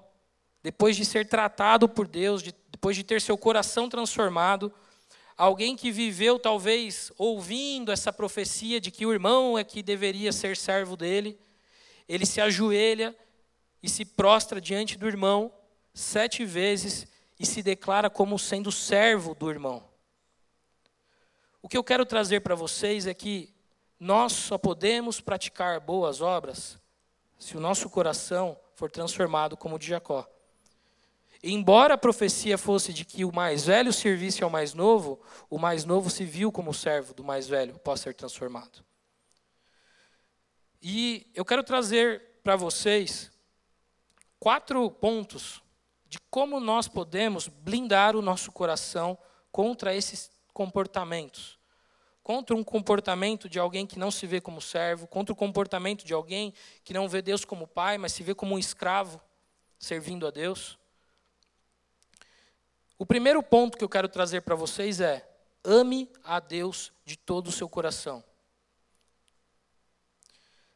depois 0.63 0.95
de 0.95 1.06
ser 1.06 1.30
tratado 1.30 1.88
por 1.88 2.08
Deus, 2.08 2.41
de, 2.41 2.56
depois 2.71 2.95
de 2.95 3.04
ter 3.04 3.21
seu 3.21 3.38
coração 3.38 3.88
transformado, 3.88 4.73
alguém 5.38 5.75
que 5.75 5.91
viveu 5.91 6.39
talvez 6.39 7.12
ouvindo 7.19 7.91
essa 7.91 8.12
profecia 8.12 8.82
de 8.82 8.89
que 8.89 9.06
o 9.06 9.13
irmão 9.13 9.60
é 9.60 9.63
que 9.63 9.84
deveria 9.84 10.32
ser 10.32 10.58
servo 10.58 10.97
dele, 10.97 11.39
ele 12.10 12.25
se 12.25 12.41
ajoelha 12.41 13.15
e 13.84 13.88
se 13.88 14.04
prostra 14.04 14.60
diante 14.60 14.97
do 14.97 15.08
irmão 15.08 15.54
sete 15.93 16.43
vezes 16.43 17.06
e 17.39 17.45
se 17.45 17.62
declara 17.62 18.10
como 18.10 18.39
sendo 18.39 18.71
servo 18.71 19.36
do 19.36 19.51
irmão. 19.51 19.94
O 21.65 21.67
que 21.67 21.75
eu 21.75 21.84
quero 21.84 22.06
trazer 22.06 22.41
para 22.41 22.54
vocês 22.54 23.08
é 23.08 23.13
que 23.15 23.51
nós 23.99 24.34
só 24.34 24.56
podemos 24.56 25.19
praticar 25.19 25.80
boas 25.80 26.21
obras 26.21 26.78
se 27.39 27.58
o 27.58 27.60
nosso 27.60 27.89
coração 27.89 28.56
for 28.75 28.91
transformado 28.91 29.58
como 29.58 29.73
o 29.73 29.80
de 29.80 29.88
Jacó. 29.88 30.30
Embora 31.41 31.95
a 31.95 31.97
profecia 31.97 32.56
fosse 32.56 32.93
de 32.93 33.04
que 33.04 33.25
o 33.25 33.34
mais 33.34 33.65
velho 33.65 33.91
servisse 33.91 34.43
ao 34.43 34.49
mais 34.51 34.75
novo, 34.75 35.19
o 35.49 35.58
mais 35.58 35.86
novo 35.86 36.08
se 36.12 36.23
viu 36.23 36.51
como 36.51 36.71
servo 36.71 37.15
do 37.15 37.23
mais 37.23 37.47
velho 37.47 37.78
após 37.78 37.99
ser 37.99 38.13
transformado. 38.13 38.86
E 40.80 41.25
eu 41.34 41.43
quero 41.43 41.63
trazer 41.63 42.41
para 42.43 42.56
vocês 42.56 43.32
quatro 44.39 44.91
pontos 44.91 45.63
de 46.08 46.19
como 46.30 46.60
nós 46.60 46.88
podemos 46.88 47.47
blindar 47.47 48.15
o 48.15 48.21
nosso 48.21 48.51
coração 48.51 49.17
contra 49.51 49.95
esses 49.95 50.35
comportamentos. 50.55 51.59
Contra 52.23 52.55
um 52.55 52.63
comportamento 52.63 53.49
de 53.49 53.59
alguém 53.59 53.85
que 53.85 53.99
não 53.99 54.09
se 54.09 54.25
vê 54.25 54.39
como 54.39 54.61
servo, 54.61 55.05
contra 55.05 55.33
o 55.33 55.35
comportamento 55.35 56.05
de 56.05 56.13
alguém 56.13 56.53
que 56.81 56.93
não 56.93 57.09
vê 57.09 57.21
Deus 57.21 57.43
como 57.43 57.67
pai, 57.67 57.97
mas 57.97 58.13
se 58.13 58.23
vê 58.23 58.33
como 58.33 58.55
um 58.55 58.57
escravo 58.57 59.21
servindo 59.77 60.25
a 60.25 60.31
Deus. 60.31 60.79
O 62.97 63.05
primeiro 63.05 63.43
ponto 63.43 63.77
que 63.77 63.83
eu 63.83 63.89
quero 63.89 64.07
trazer 64.07 64.41
para 64.41 64.55
vocês 64.55 65.01
é: 65.01 65.29
ame 65.61 66.09
a 66.23 66.39
Deus 66.39 66.93
de 67.03 67.17
todo 67.17 67.49
o 67.49 67.51
seu 67.51 67.67
coração. 67.67 68.23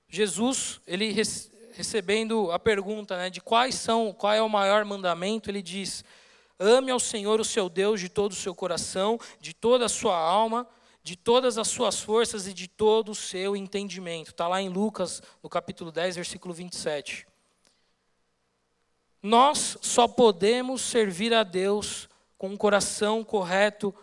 Jesus, 0.10 0.82
ele 0.86 1.14
recebendo 1.72 2.52
a 2.52 2.60
pergunta 2.60 3.16
né, 3.16 3.30
de 3.30 3.40
quais 3.40 3.76
são, 3.76 4.12
qual 4.12 4.34
é 4.34 4.42
o 4.42 4.50
maior 4.50 4.84
mandamento, 4.84 5.50
ele 5.50 5.62
diz: 5.62 6.04
ame 6.60 6.92
ao 6.92 7.00
Senhor 7.00 7.40
o 7.40 7.46
seu 7.46 7.70
Deus 7.70 8.00
de 8.00 8.10
todo 8.10 8.34
o 8.34 8.36
seu 8.36 8.54
coração, 8.54 9.18
de 9.40 9.54
toda 9.54 9.86
a 9.86 9.90
sua 9.90 10.18
alma, 10.18 10.68
de 11.02 11.16
todas 11.16 11.58
as 11.58 11.68
suas 11.70 12.00
forças 12.00 12.46
e 12.46 12.54
de 12.54 12.68
todo 12.68 13.12
o 13.12 13.16
seu 13.16 13.56
entendimento. 13.56 14.32
Está 14.32 14.48
lá 14.48 14.62
em 14.62 14.70
Lucas, 14.70 15.24
no 15.42 15.50
capítulo 15.50 15.92
10, 15.92 16.18
versículo 16.18 16.54
27. 16.54 17.26
Nós 19.24 19.78
só 19.82 20.08
podemos 20.08 20.82
servir 20.82 21.34
a 21.34 21.44
Deus 21.44 22.08
com 22.38 22.50
um 22.50 22.58
coração 22.58 23.24
correto 23.24 23.94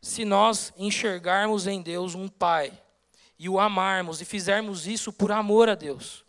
se 0.00 0.24
nós 0.24 0.72
enxergarmos 0.76 1.66
em 1.66 1.80
Deus 1.80 2.14
um 2.14 2.28
Pai 2.28 2.72
e 3.38 3.48
o 3.48 3.58
amarmos 3.58 4.20
e 4.20 4.24
fizermos 4.24 4.86
isso 4.86 5.12
por 5.12 5.30
amor 5.30 5.68
a 5.68 5.74
Deus. 5.74 6.24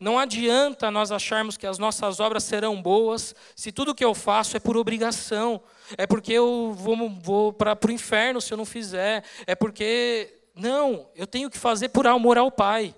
Não 0.00 0.18
adianta 0.18 0.90
nós 0.90 1.12
acharmos 1.12 1.56
que 1.56 1.66
as 1.66 1.78
nossas 1.78 2.20
obras 2.20 2.44
serão 2.44 2.80
boas 2.80 3.34
se 3.54 3.72
tudo 3.72 3.94
que 3.94 4.04
eu 4.04 4.14
faço 4.14 4.56
é 4.56 4.60
por 4.60 4.76
obrigação, 4.76 5.62
é 5.96 6.06
porque 6.06 6.32
eu 6.32 6.72
vou, 6.76 7.10
vou 7.20 7.52
para 7.52 7.78
o 7.86 7.92
inferno 7.92 8.40
se 8.40 8.52
eu 8.52 8.58
não 8.58 8.64
fizer, 8.64 9.24
é 9.46 9.54
porque. 9.54 10.40
Não, 10.56 11.08
eu 11.16 11.26
tenho 11.26 11.50
que 11.50 11.58
fazer 11.58 11.88
por 11.88 12.06
amor 12.06 12.38
ao 12.38 12.48
Pai. 12.50 12.94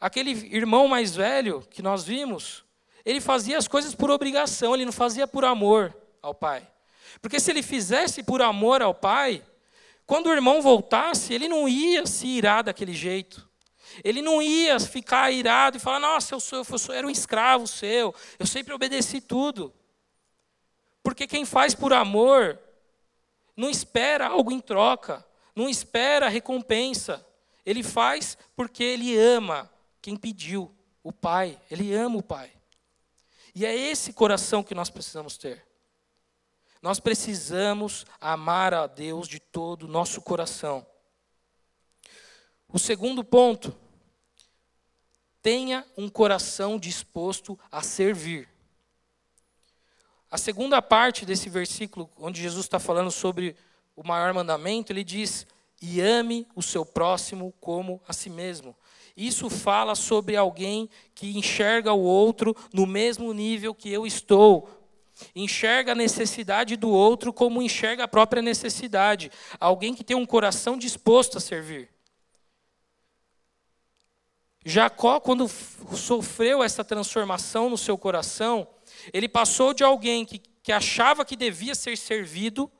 Aquele 0.00 0.30
irmão 0.30 0.88
mais 0.88 1.14
velho 1.14 1.60
que 1.68 1.82
nós 1.82 2.04
vimos, 2.04 2.64
ele 3.04 3.20
fazia 3.20 3.58
as 3.58 3.68
coisas 3.68 3.94
por 3.94 4.10
obrigação, 4.10 4.74
ele 4.74 4.84
não 4.84 4.92
fazia 4.92 5.26
por 5.26 5.44
amor 5.44 5.94
ao 6.22 6.34
pai. 6.34 6.66
Porque 7.20 7.40
se 7.40 7.50
ele 7.50 7.62
fizesse 7.62 8.22
por 8.22 8.40
amor 8.40 8.80
ao 8.80 8.94
pai, 8.94 9.42
quando 10.06 10.26
o 10.26 10.32
irmão 10.32 10.62
voltasse, 10.62 11.34
ele 11.34 11.48
não 11.48 11.68
ia 11.68 12.06
se 12.06 12.26
irar 12.26 12.64
daquele 12.64 12.94
jeito. 12.94 13.49
Ele 14.04 14.22
não 14.22 14.40
ia 14.40 14.78
ficar 14.78 15.30
irado 15.30 15.76
e 15.76 15.80
falar: 15.80 16.00
Nossa, 16.00 16.34
eu, 16.34 16.40
sou, 16.40 16.58
eu, 16.58 16.78
sou, 16.78 16.94
eu 16.94 16.98
era 16.98 17.06
um 17.06 17.10
escravo 17.10 17.66
seu, 17.66 18.14
eu 18.38 18.46
sempre 18.46 18.74
obedeci 18.74 19.20
tudo. 19.20 19.72
Porque 21.02 21.26
quem 21.26 21.44
faz 21.44 21.74
por 21.74 21.92
amor 21.92 22.58
não 23.56 23.70
espera 23.70 24.28
algo 24.28 24.52
em 24.52 24.60
troca, 24.60 25.26
não 25.54 25.68
espera 25.68 26.28
recompensa. 26.28 27.26
Ele 27.64 27.82
faz 27.82 28.36
porque 28.56 28.82
ele 28.82 29.18
ama 29.18 29.70
quem 30.00 30.16
pediu, 30.16 30.74
o 31.02 31.12
pai. 31.12 31.60
Ele 31.70 31.94
ama 31.94 32.18
o 32.18 32.22
pai. 32.22 32.50
E 33.54 33.66
é 33.66 33.74
esse 33.74 34.12
coração 34.12 34.62
que 34.62 34.74
nós 34.74 34.90
precisamos 34.90 35.36
ter. 35.36 35.66
Nós 36.80 36.98
precisamos 36.98 38.06
amar 38.20 38.72
a 38.72 38.86
Deus 38.86 39.28
de 39.28 39.38
todo 39.38 39.82
o 39.82 39.88
nosso 39.88 40.22
coração. 40.22 40.86
O 42.72 42.78
segundo 42.78 43.24
ponto, 43.24 43.76
tenha 45.42 45.84
um 45.96 46.08
coração 46.08 46.78
disposto 46.78 47.58
a 47.70 47.82
servir. 47.82 48.48
A 50.30 50.38
segunda 50.38 50.80
parte 50.80 51.26
desse 51.26 51.48
versículo, 51.48 52.08
onde 52.16 52.40
Jesus 52.40 52.64
está 52.64 52.78
falando 52.78 53.10
sobre 53.10 53.56
o 53.96 54.06
maior 54.06 54.32
mandamento, 54.32 54.92
ele 54.92 55.02
diz: 55.02 55.46
e 55.82 56.00
ame 56.00 56.46
o 56.54 56.62
seu 56.62 56.84
próximo 56.84 57.52
como 57.60 58.00
a 58.06 58.12
si 58.12 58.30
mesmo. 58.30 58.76
Isso 59.16 59.50
fala 59.50 59.94
sobre 59.94 60.36
alguém 60.36 60.88
que 61.14 61.36
enxerga 61.36 61.92
o 61.92 62.00
outro 62.00 62.54
no 62.72 62.86
mesmo 62.86 63.32
nível 63.32 63.74
que 63.74 63.90
eu 63.90 64.06
estou. 64.06 64.68
Enxerga 65.34 65.92
a 65.92 65.94
necessidade 65.94 66.76
do 66.76 66.88
outro 66.90 67.32
como 67.32 67.60
enxerga 67.60 68.04
a 68.04 68.08
própria 68.08 68.40
necessidade. 68.40 69.30
Alguém 69.58 69.94
que 69.94 70.04
tem 70.04 70.16
um 70.16 70.24
coração 70.24 70.78
disposto 70.78 71.36
a 71.36 71.40
servir. 71.40 71.88
Jacó, 74.64 75.20
quando 75.20 75.48
sofreu 75.96 76.62
essa 76.62 76.84
transformação 76.84 77.70
no 77.70 77.78
seu 77.78 77.96
coração, 77.96 78.68
ele 79.12 79.28
passou 79.28 79.72
de 79.72 79.82
alguém 79.82 80.24
que, 80.24 80.38
que 80.38 80.72
achava 80.72 81.24
que 81.24 81.34
devia 81.34 81.74
ser 81.74 81.96
servido 81.96 82.70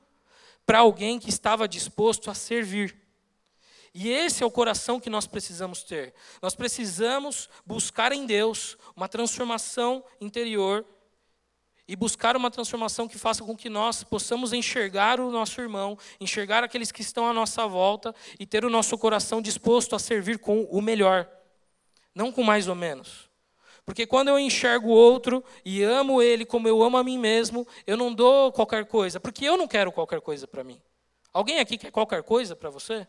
para 0.65 0.79
alguém 0.79 1.19
que 1.19 1.29
estava 1.29 1.67
disposto 1.67 2.29
a 2.29 2.35
servir. 2.35 2.95
E 3.93 4.09
esse 4.09 4.41
é 4.43 4.45
o 4.45 4.51
coração 4.51 4.99
que 4.99 5.09
nós 5.09 5.27
precisamos 5.27 5.83
ter. 5.83 6.13
Nós 6.41 6.55
precisamos 6.55 7.49
buscar 7.65 8.11
em 8.11 8.25
Deus 8.25 8.77
uma 8.95 9.09
transformação 9.09 10.03
interior 10.21 10.85
e 11.87 11.95
buscar 11.95 12.37
uma 12.37 12.49
transformação 12.49 13.07
que 13.07 13.17
faça 13.17 13.43
com 13.43 13.57
que 13.57 13.69
nós 13.69 14.03
possamos 14.03 14.53
enxergar 14.53 15.19
o 15.19 15.29
nosso 15.29 15.59
irmão, 15.59 15.97
enxergar 16.21 16.63
aqueles 16.63 16.91
que 16.91 17.01
estão 17.01 17.27
à 17.27 17.33
nossa 17.33 17.67
volta 17.67 18.15
e 18.39 18.45
ter 18.45 18.63
o 18.63 18.69
nosso 18.69 18.97
coração 18.97 19.41
disposto 19.41 19.93
a 19.93 19.99
servir 19.99 20.39
com 20.39 20.63
o 20.65 20.81
melhor, 20.81 21.27
não 22.13 22.31
com 22.31 22.43
mais 22.43 22.67
ou 22.67 22.75
menos. 22.75 23.29
Porque 23.85 24.05
quando 24.05 24.27
eu 24.27 24.37
enxergo 24.37 24.89
o 24.89 24.91
outro 24.91 25.43
e 25.65 25.83
amo 25.83 26.21
ele 26.21 26.45
como 26.45 26.67
eu 26.67 26.83
amo 26.83 26.97
a 26.97 27.03
mim 27.03 27.17
mesmo, 27.17 27.67
eu 27.85 27.97
não 27.97 28.13
dou 28.13 28.51
qualquer 28.51 28.85
coisa, 28.85 29.19
porque 29.19 29.43
eu 29.45 29.57
não 29.57 29.67
quero 29.67 29.91
qualquer 29.91 30.21
coisa 30.21 30.47
para 30.47 30.63
mim. 30.63 30.81
Alguém 31.33 31.59
aqui 31.59 31.77
quer 31.77 31.91
qualquer 31.91 32.23
coisa 32.23 32.55
para 32.55 32.69
você? 32.69 33.07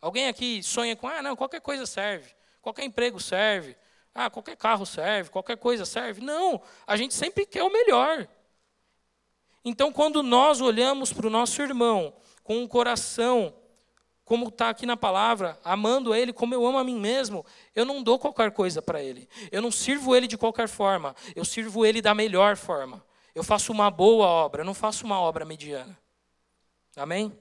Alguém 0.00 0.28
aqui 0.28 0.62
sonha 0.62 0.94
com, 0.94 1.08
ah, 1.08 1.22
não, 1.22 1.34
qualquer 1.34 1.60
coisa 1.60 1.86
serve, 1.86 2.34
qualquer 2.60 2.84
emprego 2.84 3.18
serve, 3.18 3.76
ah, 4.14 4.30
qualquer 4.30 4.56
carro 4.56 4.84
serve, 4.84 5.30
qualquer 5.30 5.56
coisa 5.56 5.84
serve. 5.84 6.20
Não, 6.20 6.60
a 6.86 6.96
gente 6.96 7.14
sempre 7.14 7.46
quer 7.46 7.62
o 7.62 7.72
melhor. 7.72 8.28
Então, 9.64 9.92
quando 9.92 10.22
nós 10.22 10.60
olhamos 10.60 11.12
para 11.12 11.26
o 11.26 11.30
nosso 11.30 11.60
irmão 11.60 12.14
com 12.44 12.58
um 12.58 12.68
coração, 12.68 13.52
como 14.26 14.48
está 14.48 14.68
aqui 14.70 14.84
na 14.84 14.96
palavra, 14.96 15.56
amando 15.64 16.12
ele 16.12 16.32
como 16.32 16.52
eu 16.52 16.66
amo 16.66 16.78
a 16.78 16.84
mim 16.84 16.98
mesmo, 16.98 17.46
eu 17.76 17.84
não 17.84 18.02
dou 18.02 18.18
qualquer 18.18 18.50
coisa 18.50 18.82
para 18.82 19.00
ele. 19.00 19.28
Eu 19.52 19.62
não 19.62 19.70
sirvo 19.70 20.16
ele 20.16 20.26
de 20.26 20.36
qualquer 20.36 20.68
forma. 20.68 21.14
Eu 21.36 21.44
sirvo 21.44 21.86
ele 21.86 22.02
da 22.02 22.12
melhor 22.12 22.56
forma. 22.56 23.02
Eu 23.32 23.44
faço 23.44 23.70
uma 23.70 23.88
boa 23.88 24.26
obra, 24.26 24.62
eu 24.62 24.64
não 24.64 24.74
faço 24.74 25.06
uma 25.06 25.20
obra 25.20 25.44
mediana. 25.44 25.96
Amém? 26.96 27.32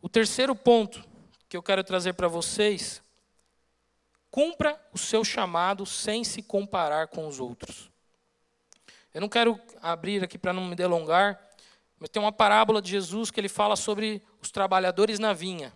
O 0.00 0.08
terceiro 0.08 0.56
ponto 0.56 1.04
que 1.46 1.54
eu 1.54 1.62
quero 1.62 1.84
trazer 1.84 2.14
para 2.14 2.26
vocês, 2.26 3.02
cumpra 4.30 4.80
o 4.94 4.98
seu 4.98 5.22
chamado 5.22 5.84
sem 5.84 6.24
se 6.24 6.42
comparar 6.42 7.08
com 7.08 7.26
os 7.26 7.38
outros. 7.38 7.90
Eu 9.12 9.20
não 9.20 9.28
quero 9.28 9.60
abrir 9.82 10.24
aqui 10.24 10.38
para 10.38 10.54
não 10.54 10.64
me 10.64 10.74
delongar, 10.74 11.38
mas 11.98 12.08
tem 12.08 12.20
uma 12.20 12.32
parábola 12.32 12.80
de 12.82 12.90
Jesus 12.90 13.30
que 13.30 13.40
ele 13.40 13.48
fala 13.48 13.76
sobre 13.76 14.22
os 14.40 14.50
trabalhadores 14.50 15.18
na 15.18 15.32
vinha. 15.32 15.72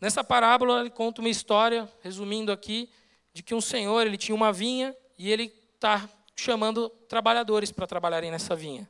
Nessa 0.00 0.24
parábola 0.24 0.80
ele 0.80 0.90
conta 0.90 1.20
uma 1.20 1.28
história, 1.28 1.88
resumindo 2.02 2.50
aqui, 2.52 2.88
de 3.32 3.42
que 3.42 3.54
um 3.54 3.60
senhor 3.60 4.06
ele 4.06 4.16
tinha 4.16 4.34
uma 4.34 4.52
vinha 4.52 4.96
e 5.18 5.30
ele 5.30 5.52
está 5.74 6.08
chamando 6.34 6.88
trabalhadores 7.08 7.70
para 7.70 7.86
trabalharem 7.86 8.30
nessa 8.30 8.56
vinha. 8.56 8.88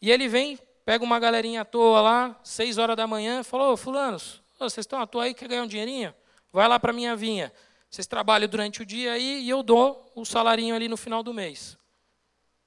E 0.00 0.10
ele 0.10 0.28
vem 0.28 0.58
pega 0.84 1.04
uma 1.04 1.20
galerinha 1.20 1.60
à 1.60 1.64
toa 1.64 2.00
lá, 2.00 2.40
seis 2.42 2.78
horas 2.78 2.96
da 2.96 3.06
manhã, 3.06 3.44
falou, 3.44 3.76
fulanos, 3.76 4.42
vocês 4.58 4.84
estão 4.84 5.00
à 5.00 5.06
toa 5.06 5.24
aí, 5.24 5.34
quer 5.34 5.46
ganhar 5.46 5.62
um 5.62 5.66
dinheirinho? 5.66 6.14
Vai 6.52 6.66
lá 6.66 6.80
para 6.80 6.90
a 6.90 6.94
minha 6.94 7.14
vinha. 7.14 7.52
Vocês 7.88 8.06
trabalham 8.06 8.48
durante 8.48 8.82
o 8.82 8.86
dia 8.86 9.12
aí 9.12 9.42
e 9.42 9.48
eu 9.48 9.62
dou 9.62 10.10
o 10.14 10.24
salarinho 10.24 10.74
ali 10.74 10.88
no 10.88 10.96
final 10.96 11.22
do 11.22 11.32
mês. 11.32 11.78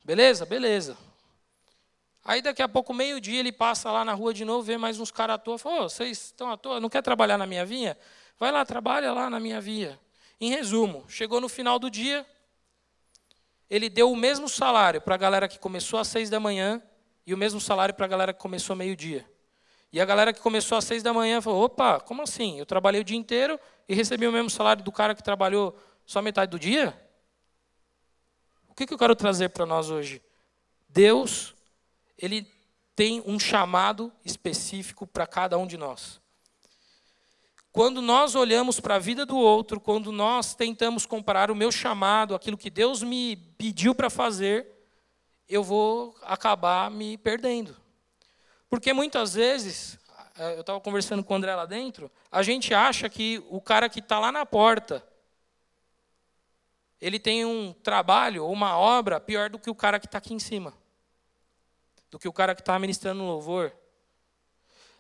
Beleza? 0.04 0.46
Beleza. 0.46 0.98
Aí 2.26 2.42
daqui 2.42 2.62
a 2.62 2.70
pouco, 2.70 2.94
meio-dia, 2.94 3.40
ele 3.40 3.52
passa 3.52 3.92
lá 3.92 4.06
na 4.06 4.14
rua 4.14 4.34
de 4.34 4.46
novo, 4.46 4.64
vê 4.64 4.78
mais 4.78 5.00
uns 5.00 5.12
caras 5.12 5.36
à 5.36 5.38
toa, 5.38 5.58
fala, 5.58 5.84
oh, 5.84 5.90
vocês 5.90 6.26
estão 6.26 6.50
à 6.52 6.58
toa, 6.58 6.80
não 6.80 6.90
quer 6.90 7.02
trabalhar 7.02 7.38
na 7.38 7.46
minha 7.46 7.66
vinha? 7.66 7.98
Vai 8.40 8.52
lá, 8.52 8.66
trabalha 8.66 9.12
lá 9.12 9.30
na 9.30 9.40
minha 9.40 9.60
vinha. 9.60 10.00
Em 10.40 10.50
resumo, 10.50 11.04
chegou 11.10 11.42
no 11.42 11.50
final 11.50 11.78
do 11.78 11.90
dia, 11.90 12.26
ele 13.70 13.90
deu 13.90 14.12
o 14.12 14.16
mesmo 14.16 14.48
salário 14.48 15.02
para 15.02 15.16
a 15.16 15.18
galera 15.18 15.48
que 15.48 15.60
começou 15.60 16.00
às 16.00 16.08
seis 16.08 16.30
da 16.30 16.40
manhã 16.40 16.82
e 17.26 17.34
o 17.34 17.38
mesmo 17.38 17.60
salário 17.60 17.94
para 17.94 18.06
a 18.06 18.10
galera 18.10 18.34
que 18.34 18.40
começou 18.40 18.76
meio-dia. 18.76 19.28
E 19.92 20.02
a 20.02 20.06
galera 20.06 20.34
que 20.34 20.40
começou 20.40 20.78
às 20.78 20.86
seis 20.86 21.04
da 21.04 21.14
manhã 21.14 21.42
falou: 21.42 21.64
opa, 21.64 22.00
como 22.00 22.22
assim? 22.22 22.58
Eu 22.60 22.66
trabalhei 22.66 23.02
o 23.02 23.04
dia 23.04 23.18
inteiro 23.18 23.60
e 23.88 23.94
recebi 23.94 24.28
o 24.28 24.32
mesmo 24.32 24.50
salário 24.50 24.84
do 24.84 24.92
cara 24.92 25.14
que 25.14 25.22
trabalhou 25.22 25.78
só 26.06 26.22
metade 26.22 26.52
do 26.52 26.60
dia? 26.60 27.00
O 28.70 28.74
que, 28.74 28.88
que 28.88 28.94
eu 28.94 28.98
quero 28.98 29.16
trazer 29.16 29.50
para 29.50 29.66
nós 29.66 29.92
hoje? 29.92 30.22
Deus, 30.90 31.53
Ele 32.24 32.48
tem 32.96 33.22
um 33.26 33.38
chamado 33.38 34.10
específico 34.24 35.06
para 35.06 35.28
cada 35.28 35.58
um 35.58 35.68
de 35.68 35.76
nós. 35.76 36.22
Quando 37.70 38.02
nós 38.02 38.34
olhamos 38.34 38.80
para 38.80 38.96
a 38.96 39.00
vida 39.00 39.26
do 39.26 39.36
outro, 39.36 39.78
quando 39.78 40.10
nós 40.10 40.56
tentamos 40.56 41.06
comparar 41.06 41.52
o 41.52 41.56
meu 41.56 41.70
chamado, 41.70 42.34
aquilo 42.34 42.58
que 42.58 42.70
Deus 42.70 43.04
me 43.04 43.36
pediu 43.36 43.94
para 43.94 44.10
fazer, 44.10 44.66
eu 45.50 45.64
vou 45.64 46.16
acabar 46.22 46.90
me 46.90 47.18
perdendo. 47.18 47.76
Porque 48.70 48.94
muitas 48.94 49.34
vezes, 49.34 50.00
eh, 50.38 50.56
eu 50.56 50.62
estava 50.62 50.80
conversando 50.80 51.26
com 51.26 51.34
o 51.34 51.36
André 51.36 51.54
lá 51.54 51.66
dentro, 51.66 52.10
a 52.32 52.42
gente 52.42 52.74
acha 52.74 53.10
que 53.10 53.44
o 53.50 53.60
cara 53.60 53.90
que 53.90 54.00
está 54.00 54.18
lá 54.18 54.32
na 54.32 54.46
porta, 54.46 55.06
ele 57.02 57.20
tem 57.20 57.44
um 57.44 57.74
trabalho 57.74 58.46
ou 58.46 58.54
uma 58.54 58.78
obra 58.78 59.20
pior 59.20 59.50
do 59.50 59.60
que 59.60 59.70
o 59.70 59.76
cara 59.76 60.00
que 60.00 60.06
está 60.06 60.20
aqui 60.20 60.34
em 60.34 60.40
cima, 60.40 60.74
do 62.14 62.20
que 62.20 62.28
o 62.28 62.34
cara 62.34 62.54
que 62.54 62.62
está 62.62 62.78
ministrando 62.78 63.24
louvor. 63.24 63.74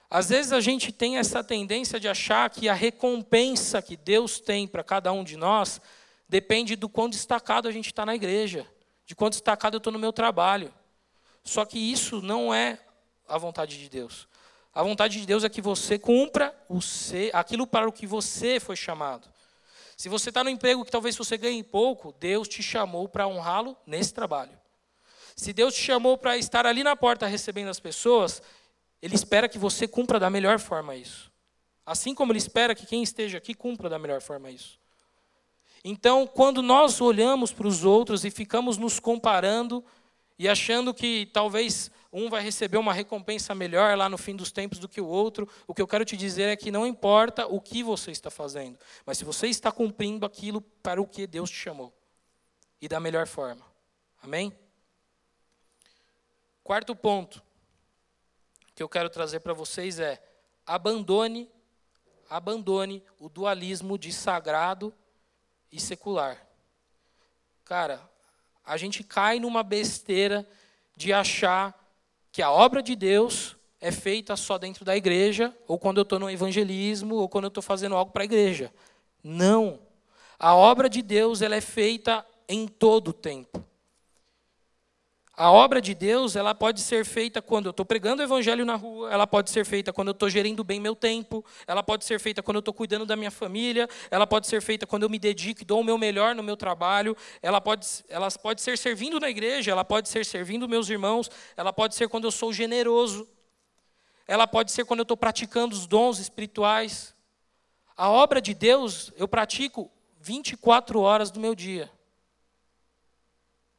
Às 0.09 0.29
vezes 0.29 0.51
a 0.51 0.59
gente 0.59 0.91
tem 0.91 1.19
essa 1.19 1.43
tendência 1.43 1.99
de 1.99 2.07
achar 2.07 2.49
que 2.49 2.67
a 2.67 2.73
recompensa 2.73 3.83
que 3.83 3.95
Deus 3.95 4.39
tem 4.39 4.67
para 4.67 4.83
cada 4.83 5.13
um 5.13 5.23
de 5.23 5.37
nós 5.37 5.79
depende 6.27 6.75
do 6.75 6.89
quão 6.89 7.07
destacado 7.07 7.67
a 7.67 7.71
gente 7.71 7.85
está 7.85 8.03
na 8.03 8.15
igreja 8.15 8.67
de 9.05 9.13
quanto 9.13 9.33
destacado 9.33 9.75
eu 9.75 9.77
estou 9.77 9.93
no 9.93 9.99
meu 9.99 10.11
trabalho. 10.11 10.73
Só 11.43 11.65
que 11.65 11.77
isso 11.77 12.19
não 12.19 12.51
é 12.51 12.79
a 13.27 13.37
vontade 13.37 13.77
de 13.77 13.87
Deus. 13.87 14.27
A 14.73 14.81
vontade 14.81 15.19
de 15.19 15.27
Deus 15.27 15.43
é 15.43 15.49
que 15.49 15.61
você 15.61 15.99
cumpra 15.99 16.51
o 16.67 16.81
ser, 16.81 17.29
aquilo 17.35 17.67
para 17.67 17.87
o 17.87 17.91
que 17.91 18.07
você 18.07 18.59
foi 18.59 18.75
chamado. 18.75 19.29
Se 19.95 20.09
você 20.09 20.29
está 20.29 20.43
no 20.43 20.49
emprego 20.49 20.83
que 20.83 20.89
talvez 20.89 21.15
você 21.15 21.37
ganhe 21.37 21.61
pouco, 21.61 22.11
Deus 22.19 22.47
te 22.47 22.63
chamou 22.63 23.07
para 23.07 23.27
honrá-lo 23.27 23.77
nesse 23.85 24.15
trabalho. 24.15 24.62
Se 25.35 25.53
Deus 25.53 25.73
te 25.73 25.81
chamou 25.81 26.17
para 26.17 26.37
estar 26.37 26.65
ali 26.65 26.83
na 26.83 26.95
porta 26.95 27.27
recebendo 27.27 27.69
as 27.69 27.79
pessoas, 27.79 28.41
Ele 29.01 29.15
espera 29.15 29.49
que 29.49 29.57
você 29.57 29.87
cumpra 29.87 30.19
da 30.19 30.29
melhor 30.29 30.59
forma 30.59 30.95
isso. 30.95 31.31
Assim 31.85 32.13
como 32.13 32.31
Ele 32.31 32.39
espera 32.39 32.75
que 32.75 32.85
quem 32.85 33.03
esteja 33.03 33.37
aqui 33.37 33.53
cumpra 33.53 33.89
da 33.89 33.99
melhor 33.99 34.21
forma 34.21 34.49
isso. 34.51 34.79
Então, 35.83 36.25
quando 36.25 36.61
nós 36.61 37.01
olhamos 37.01 37.51
para 37.51 37.67
os 37.67 37.83
outros 37.83 38.23
e 38.23 38.31
ficamos 38.31 38.77
nos 38.77 38.99
comparando 38.99 39.83
e 40.39 40.47
achando 40.47 40.93
que 40.93 41.29
talvez 41.33 41.91
um 42.11 42.29
vai 42.29 42.41
receber 42.41 42.77
uma 42.77 42.93
recompensa 42.93 43.53
melhor 43.53 43.97
lá 43.97 44.07
no 44.07 44.17
fim 44.17 44.35
dos 44.35 44.51
tempos 44.51 44.79
do 44.79 44.87
que 44.87 45.01
o 45.01 45.07
outro, 45.07 45.49
o 45.67 45.73
que 45.73 45.81
eu 45.81 45.87
quero 45.87 46.05
te 46.05 46.15
dizer 46.15 46.47
é 46.47 46.55
que 46.55 46.71
não 46.71 46.87
importa 46.87 47.47
o 47.47 47.59
que 47.59 47.83
você 47.83 48.11
está 48.11 48.29
fazendo, 48.29 48.77
mas 49.05 49.17
se 49.17 49.25
você 49.25 49.47
está 49.47 49.71
cumprindo 49.71 50.25
aquilo 50.25 50.61
para 50.61 51.01
o 51.01 51.07
que 51.07 51.27
Deus 51.27 51.49
te 51.49 51.57
chamou 51.57 51.91
e 52.79 52.87
da 52.87 52.99
melhor 52.99 53.27
forma. 53.27 53.65
Amém? 54.21 54.53
Quarto 56.63 56.95
ponto 56.95 57.43
que 58.73 58.81
eu 58.81 58.87
quero 58.87 59.09
trazer 59.09 59.41
para 59.41 59.53
vocês 59.53 59.99
é: 59.99 60.23
abandone, 60.65 61.51
abandone 62.29 63.03
o 63.19 63.27
dualismo 63.27 63.97
de 63.97 64.13
sagrado 64.13 64.93
e 65.71 65.79
secular. 65.79 66.41
Cara, 67.65 68.01
a 68.65 68.77
gente 68.77 69.03
cai 69.03 69.39
numa 69.39 69.61
besteira 69.61 70.47
de 70.95 71.11
achar 71.11 71.77
que 72.31 72.41
a 72.41 72.49
obra 72.49 72.81
de 72.81 72.95
Deus 72.95 73.57
é 73.81 73.91
feita 73.91 74.37
só 74.37 74.57
dentro 74.57 74.85
da 74.85 74.95
igreja, 74.95 75.53
ou 75.67 75.77
quando 75.77 75.97
eu 75.97 76.03
estou 76.03 76.17
no 76.17 76.29
evangelismo, 76.29 77.15
ou 77.15 77.27
quando 77.27 77.45
eu 77.45 77.49
estou 77.49 77.61
fazendo 77.61 77.95
algo 77.95 78.11
para 78.11 78.23
a 78.23 78.25
igreja. 78.25 78.73
Não. 79.21 79.81
A 80.39 80.55
obra 80.55 80.89
de 80.89 81.01
Deus 81.01 81.41
ela 81.41 81.55
é 81.55 81.61
feita 81.61 82.25
em 82.47 82.67
todo 82.67 83.09
o 83.09 83.13
tempo. 83.13 83.63
A 85.35 85.51
obra 85.51 85.81
de 85.81 85.95
Deus, 85.95 86.35
ela 86.35 86.53
pode 86.53 86.79
ser 86.79 87.03
feita 87.03 87.41
quando 87.41 87.65
eu 87.65 87.71
estou 87.71 87.83
pregando 87.83 88.21
o 88.21 88.25
evangelho 88.25 88.63
na 88.63 88.75
rua, 88.75 89.11
ela 89.11 89.25
pode 89.25 89.49
ser 89.49 89.65
feita 89.65 89.91
quando 89.91 90.09
eu 90.09 90.11
estou 90.11 90.29
gerindo 90.29 90.63
bem 90.63 90.79
meu 90.79 90.95
tempo, 90.95 91.43
ela 91.65 91.81
pode 91.81 92.05
ser 92.05 92.19
feita 92.19 92.43
quando 92.43 92.57
eu 92.57 92.59
estou 92.59 92.71
cuidando 92.71 93.03
da 93.03 93.15
minha 93.15 93.31
família, 93.31 93.89
ela 94.11 94.27
pode 94.27 94.45
ser 94.45 94.61
feita 94.61 94.85
quando 94.85 95.03
eu 95.03 95.09
me 95.09 95.17
dedico 95.17 95.63
e 95.63 95.65
dou 95.65 95.81
o 95.81 95.83
meu 95.83 95.97
melhor 95.97 96.35
no 96.35 96.43
meu 96.43 96.55
trabalho, 96.55 97.17
ela 97.41 97.59
pode, 97.59 97.87
ela 98.09 98.29
pode 98.29 98.61
ser 98.61 98.77
servindo 98.77 99.19
na 99.19 99.27
igreja, 99.27 99.71
ela 99.71 99.83
pode 99.83 100.07
ser 100.07 100.23
servindo 100.23 100.69
meus 100.69 100.87
irmãos, 100.87 101.31
ela 101.57 101.73
pode 101.73 101.95
ser 101.95 102.07
quando 102.07 102.25
eu 102.25 102.31
sou 102.31 102.53
generoso, 102.53 103.27
ela 104.27 104.45
pode 104.45 104.71
ser 104.71 104.85
quando 104.85 104.99
eu 104.99 105.03
estou 105.03 105.17
praticando 105.17 105.73
os 105.73 105.87
dons 105.87 106.19
espirituais. 106.19 107.15
A 107.97 108.07
obra 108.07 108.39
de 108.39 108.53
Deus 108.53 109.11
eu 109.17 109.27
pratico 109.27 109.91
24 110.21 110.99
horas 110.99 111.31
do 111.31 111.39
meu 111.39 111.55
dia. 111.55 111.89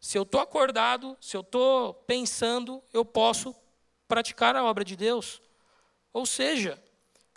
Se 0.04 0.18
eu 0.18 0.22
estou 0.22 0.38
acordado, 0.42 1.16
se 1.18 1.34
eu 1.34 1.40
estou 1.40 1.94
pensando, 1.94 2.82
eu 2.92 3.06
posso 3.06 3.56
praticar 4.06 4.54
a 4.54 4.62
obra 4.62 4.84
de 4.84 4.96
Deus. 4.96 5.40
Ou 6.12 6.26
seja, 6.26 6.78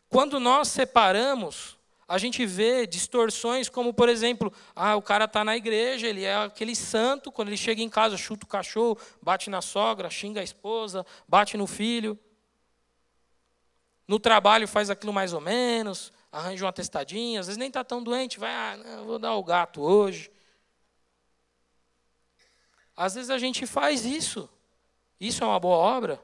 quando 0.09 0.37
nós 0.37 0.67
separamos, 0.67 1.77
a 2.05 2.17
gente 2.17 2.45
vê 2.45 2.85
distorções 2.85 3.69
como, 3.69 3.93
por 3.93 4.09
exemplo, 4.09 4.51
ah, 4.75 4.97
o 4.97 5.01
cara 5.01 5.23
está 5.23 5.45
na 5.45 5.55
igreja, 5.55 6.07
ele 6.07 6.25
é 6.25 6.35
aquele 6.35 6.75
santo, 6.75 7.31
quando 7.31 7.47
ele 7.47 7.55
chega 7.55 7.81
em 7.81 7.87
casa, 7.89 8.17
chuta 8.17 8.45
o 8.45 8.49
cachorro, 8.49 8.99
bate 9.21 9.49
na 9.49 9.61
sogra, 9.61 10.09
xinga 10.09 10.41
a 10.41 10.43
esposa, 10.43 11.05
bate 11.25 11.55
no 11.55 11.67
filho. 11.67 12.19
No 14.05 14.19
trabalho 14.19 14.67
faz 14.67 14.89
aquilo 14.89 15.13
mais 15.13 15.31
ou 15.31 15.39
menos, 15.39 16.11
arranja 16.29 16.65
uma 16.65 16.73
testadinha, 16.73 17.39
às 17.39 17.47
vezes 17.47 17.57
nem 17.57 17.69
está 17.69 17.85
tão 17.85 18.03
doente, 18.03 18.37
vai, 18.37 18.51
ah, 18.51 18.75
não, 18.75 19.05
vou 19.05 19.17
dar 19.17 19.35
o 19.35 19.43
gato 19.43 19.81
hoje. 19.81 20.29
Às 22.97 23.13
vezes 23.13 23.29
a 23.29 23.37
gente 23.37 23.67
faz 23.67 24.03
isso. 24.03 24.49
Isso 25.21 25.43
é 25.43 25.47
uma 25.47 25.59
boa 25.59 25.77
obra? 25.77 26.19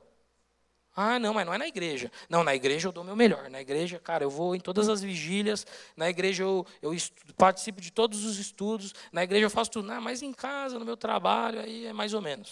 Ah, 0.95 1.17
não, 1.19 1.33
mas 1.33 1.45
não 1.45 1.53
é 1.53 1.57
na 1.57 1.67
igreja. 1.67 2.11
Não, 2.29 2.43
na 2.43 2.53
igreja 2.53 2.87
eu 2.87 2.91
dou 2.91 3.03
meu 3.03 3.15
melhor. 3.15 3.49
Na 3.49 3.61
igreja, 3.61 3.99
cara, 3.99 4.23
eu 4.23 4.29
vou 4.29 4.55
em 4.55 4.59
todas 4.59 4.89
as 4.89 5.01
vigílias. 5.01 5.65
Na 5.95 6.09
igreja 6.09 6.43
eu, 6.43 6.65
eu 6.81 6.93
estudo, 6.93 7.33
participo 7.35 7.79
de 7.79 7.91
todos 7.91 8.25
os 8.25 8.37
estudos. 8.37 8.93
Na 9.11 9.23
igreja 9.23 9.45
eu 9.45 9.49
faço 9.49 9.71
tudo. 9.71 9.87
Não, 9.87 10.01
mas 10.01 10.21
em 10.21 10.33
casa, 10.33 10.77
no 10.77 10.85
meu 10.85 10.97
trabalho, 10.97 11.59
aí 11.59 11.85
é 11.87 11.93
mais 11.93 12.13
ou 12.13 12.21
menos. 12.21 12.51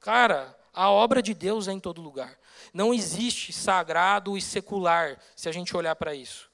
Cara, 0.00 0.56
a 0.72 0.90
obra 0.90 1.22
de 1.22 1.34
Deus 1.34 1.68
é 1.68 1.72
em 1.72 1.78
todo 1.78 2.00
lugar. 2.00 2.36
Não 2.72 2.92
existe 2.92 3.52
sagrado 3.52 4.36
e 4.36 4.40
secular 4.40 5.18
se 5.36 5.48
a 5.48 5.52
gente 5.52 5.76
olhar 5.76 5.94
para 5.94 6.14
isso. 6.14 6.50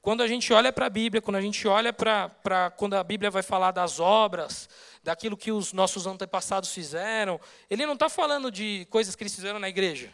Quando 0.00 0.22
a 0.22 0.26
gente 0.26 0.52
olha 0.52 0.72
para 0.72 0.86
a 0.86 0.90
Bíblia, 0.90 1.20
quando 1.20 1.36
a 1.36 1.40
gente 1.40 1.66
olha 1.68 1.92
para 1.92 2.70
quando 2.76 2.94
a 2.94 3.04
Bíblia 3.04 3.30
vai 3.30 3.42
falar 3.42 3.72
das 3.72 4.00
obras, 4.00 4.68
daquilo 5.08 5.38
que 5.38 5.50
os 5.50 5.72
nossos 5.72 6.06
antepassados 6.06 6.70
fizeram, 6.70 7.40
ele 7.70 7.86
não 7.86 7.94
está 7.94 8.10
falando 8.10 8.52
de 8.52 8.86
coisas 8.90 9.16
que 9.16 9.22
eles 9.22 9.34
fizeram 9.34 9.58
na 9.58 9.66
igreja. 9.66 10.12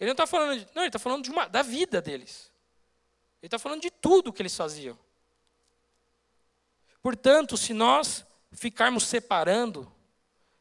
Ele 0.00 0.08
não 0.08 0.14
está 0.14 0.26
falando, 0.26 0.58
de, 0.58 0.66
não, 0.74 0.82
ele 0.82 0.88
está 0.88 0.98
falando 0.98 1.22
de 1.22 1.30
uma, 1.30 1.46
da 1.48 1.62
vida 1.62 2.02
deles. 2.02 2.50
Ele 3.40 3.46
está 3.46 3.56
falando 3.56 3.82
de 3.82 3.88
tudo 3.88 4.32
que 4.32 4.42
eles 4.42 4.56
faziam. 4.56 4.98
Portanto, 7.00 7.56
se 7.56 7.72
nós 7.72 8.26
ficarmos 8.50 9.04
separando, 9.04 9.90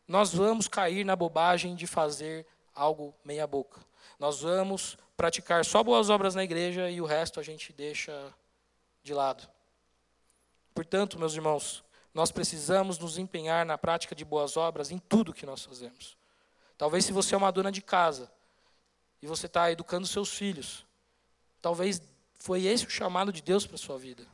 nós 0.08 0.32
vamos 0.32 0.68
cair 0.68 1.04
na 1.04 1.16
bobagem 1.16 1.74
de 1.74 1.88
fazer 1.88 2.46
algo 2.76 3.16
meia 3.26 3.48
boca. 3.48 3.82
Nós 4.20 4.42
vamos 4.42 4.96
praticar 5.18 5.66
só 5.66 5.84
boas 5.84 6.12
obras 6.12 6.36
na 6.36 6.44
igreja 6.44 6.88
e 6.88 7.02
o 7.02 7.06
resto 7.06 7.40
a 7.40 7.44
gente 7.44 7.74
deixa 7.74 8.32
de 9.02 9.12
lado. 9.12 9.50
Portanto, 10.76 11.18
meus 11.18 11.34
irmãos, 11.34 11.84
nós 12.20 12.34
precisamos 12.34 13.00
nos 13.00 13.18
empenhar 13.18 13.66
na 13.66 13.78
prática 13.78 14.14
de 14.14 14.26
boas 14.26 14.58
obras 14.58 14.92
em 14.92 14.98
tudo 14.98 15.34
que 15.34 15.46
nós 15.46 15.64
fazemos. 15.64 16.18
Talvez 16.78 17.06
se 17.06 17.14
você 17.14 17.34
é 17.34 17.38
uma 17.38 17.50
dona 17.50 17.72
de 17.72 17.82
casa 17.82 18.30
e 19.22 19.26
você 19.26 19.46
está 19.46 19.72
educando 19.72 20.06
seus 20.06 20.34
filhos, 20.34 20.86
talvez 21.62 22.02
foi 22.38 22.66
esse 22.66 22.86
o 22.86 22.90
chamado 22.90 23.32
de 23.32 23.42
Deus 23.42 23.66
para 23.66 23.78
sua 23.78 23.98
vida. 23.98 24.28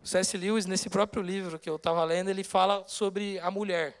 O 0.00 0.06
C.S. 0.06 0.36
Lewis, 0.36 0.64
nesse 0.64 0.88
próprio 0.88 1.24
livro 1.24 1.58
que 1.58 1.68
eu 1.68 1.74
estava 1.74 2.04
lendo, 2.04 2.30
ele 2.30 2.44
fala 2.44 2.84
sobre 2.86 3.36
a 3.40 3.50
mulher 3.50 4.00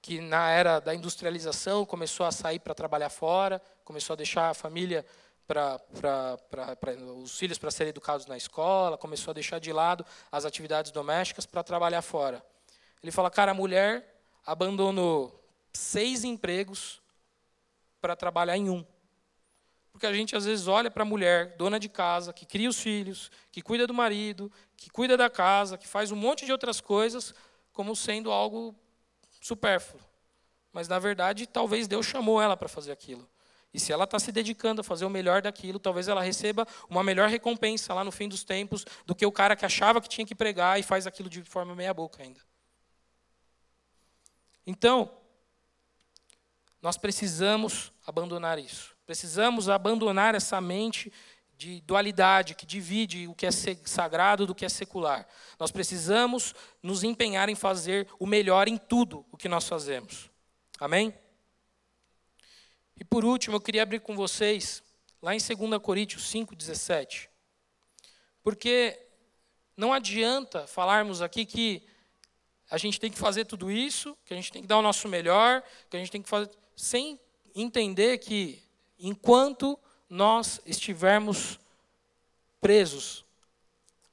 que 0.00 0.20
na 0.20 0.48
era 0.50 0.78
da 0.78 0.94
industrialização 0.94 1.84
começou 1.84 2.26
a 2.26 2.30
sair 2.30 2.60
para 2.60 2.74
trabalhar 2.76 3.10
fora, 3.10 3.60
começou 3.84 4.14
a 4.14 4.16
deixar 4.16 4.50
a 4.50 4.54
família 4.54 5.04
para 5.48 5.80
os 7.16 7.38
filhos 7.38 7.56
para 7.56 7.70
serem 7.70 7.88
educados 7.88 8.26
na 8.26 8.36
escola, 8.36 8.98
começou 8.98 9.30
a 9.30 9.34
deixar 9.34 9.58
de 9.58 9.72
lado 9.72 10.04
as 10.30 10.44
atividades 10.44 10.92
domésticas 10.92 11.46
para 11.46 11.64
trabalhar 11.64 12.02
fora. 12.02 12.44
Ele 13.02 13.10
fala, 13.10 13.30
cara, 13.30 13.52
a 13.52 13.54
mulher 13.54 14.20
abandonou 14.44 15.42
seis 15.72 16.22
empregos 16.22 17.00
para 17.98 18.14
trabalhar 18.14 18.58
em 18.58 18.68
um. 18.68 18.84
Porque 19.90 20.06
a 20.06 20.12
gente 20.12 20.36
às 20.36 20.44
vezes 20.44 20.68
olha 20.68 20.90
para 20.90 21.02
a 21.02 21.06
mulher, 21.06 21.56
dona 21.56 21.80
de 21.80 21.88
casa, 21.88 22.32
que 22.32 22.44
cria 22.44 22.68
os 22.68 22.78
filhos, 22.78 23.30
que 23.50 23.62
cuida 23.62 23.86
do 23.86 23.94
marido, 23.94 24.52
que 24.76 24.90
cuida 24.90 25.16
da 25.16 25.30
casa, 25.30 25.78
que 25.78 25.88
faz 25.88 26.12
um 26.12 26.16
monte 26.16 26.44
de 26.44 26.52
outras 26.52 26.78
coisas, 26.78 27.34
como 27.72 27.96
sendo 27.96 28.30
algo 28.30 28.76
supérfluo. 29.40 30.02
Mas, 30.72 30.88
na 30.88 30.98
verdade, 30.98 31.46
talvez 31.46 31.88
Deus 31.88 32.04
chamou 32.04 32.40
ela 32.40 32.56
para 32.56 32.68
fazer 32.68 32.92
aquilo. 32.92 33.28
E 33.72 33.78
se 33.78 33.92
ela 33.92 34.04
está 34.04 34.18
se 34.18 34.32
dedicando 34.32 34.80
a 34.80 34.84
fazer 34.84 35.04
o 35.04 35.10
melhor 35.10 35.42
daquilo, 35.42 35.78
talvez 35.78 36.08
ela 36.08 36.22
receba 36.22 36.66
uma 36.88 37.02
melhor 37.02 37.28
recompensa 37.28 37.92
lá 37.92 38.02
no 38.02 38.10
fim 38.10 38.28
dos 38.28 38.42
tempos 38.42 38.84
do 39.04 39.14
que 39.14 39.26
o 39.26 39.32
cara 39.32 39.54
que 39.54 39.66
achava 39.66 40.00
que 40.00 40.08
tinha 40.08 40.26
que 40.26 40.34
pregar 40.34 40.80
e 40.80 40.82
faz 40.82 41.06
aquilo 41.06 41.28
de 41.28 41.42
forma 41.42 41.74
meia-boca 41.74 42.22
ainda. 42.22 42.40
Então, 44.66 45.10
nós 46.80 46.96
precisamos 46.96 47.92
abandonar 48.06 48.58
isso. 48.58 48.96
Precisamos 49.04 49.68
abandonar 49.68 50.34
essa 50.34 50.60
mente 50.60 51.12
de 51.56 51.80
dualidade 51.80 52.54
que 52.54 52.64
divide 52.64 53.26
o 53.26 53.34
que 53.34 53.44
é 53.44 53.50
sagrado 53.50 54.46
do 54.46 54.54
que 54.54 54.64
é 54.64 54.68
secular. 54.68 55.26
Nós 55.58 55.72
precisamos 55.72 56.54
nos 56.82 57.02
empenhar 57.02 57.48
em 57.48 57.56
fazer 57.56 58.06
o 58.18 58.26
melhor 58.26 58.68
em 58.68 58.78
tudo 58.78 59.26
o 59.32 59.36
que 59.36 59.48
nós 59.48 59.66
fazemos. 59.66 60.30
Amém? 60.78 61.12
E 62.98 63.04
por 63.04 63.24
último, 63.24 63.56
eu 63.56 63.60
queria 63.60 63.82
abrir 63.82 64.00
com 64.00 64.16
vocês 64.16 64.82
lá 65.22 65.34
em 65.34 65.38
2 65.38 65.78
Coríntios 65.80 66.24
5:17. 66.30 67.28
Porque 68.42 68.98
não 69.76 69.92
adianta 69.92 70.66
falarmos 70.66 71.22
aqui 71.22 71.46
que 71.46 71.86
a 72.70 72.76
gente 72.76 73.00
tem 73.00 73.10
que 73.10 73.18
fazer 73.18 73.44
tudo 73.44 73.70
isso, 73.70 74.16
que 74.24 74.34
a 74.34 74.36
gente 74.36 74.52
tem 74.52 74.62
que 74.62 74.68
dar 74.68 74.78
o 74.78 74.82
nosso 74.82 75.08
melhor, 75.08 75.62
que 75.88 75.96
a 75.96 76.00
gente 76.00 76.10
tem 76.10 76.22
que 76.22 76.28
fazer 76.28 76.50
sem 76.76 77.18
entender 77.54 78.18
que 78.18 78.62
enquanto 78.98 79.78
nós 80.08 80.60
estivermos 80.64 81.58
presos 82.60 83.24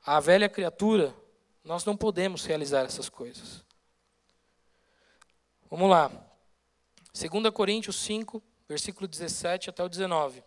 à 0.06 0.20
velha 0.20 0.50
criatura, 0.50 1.16
nós 1.64 1.84
não 1.86 1.98
podemos 1.98 2.46
realizar 2.46 2.86
essas 2.86 3.10
coisas. 3.10 3.64
Vamos 5.70 5.90
lá. 5.90 6.12
2 7.14 7.50
Coríntios 7.52 7.96
5, 7.98 8.42
versículo 8.68 9.08
17 9.08 9.70
até 9.70 9.84
o 9.84 9.90
19. 9.90 10.44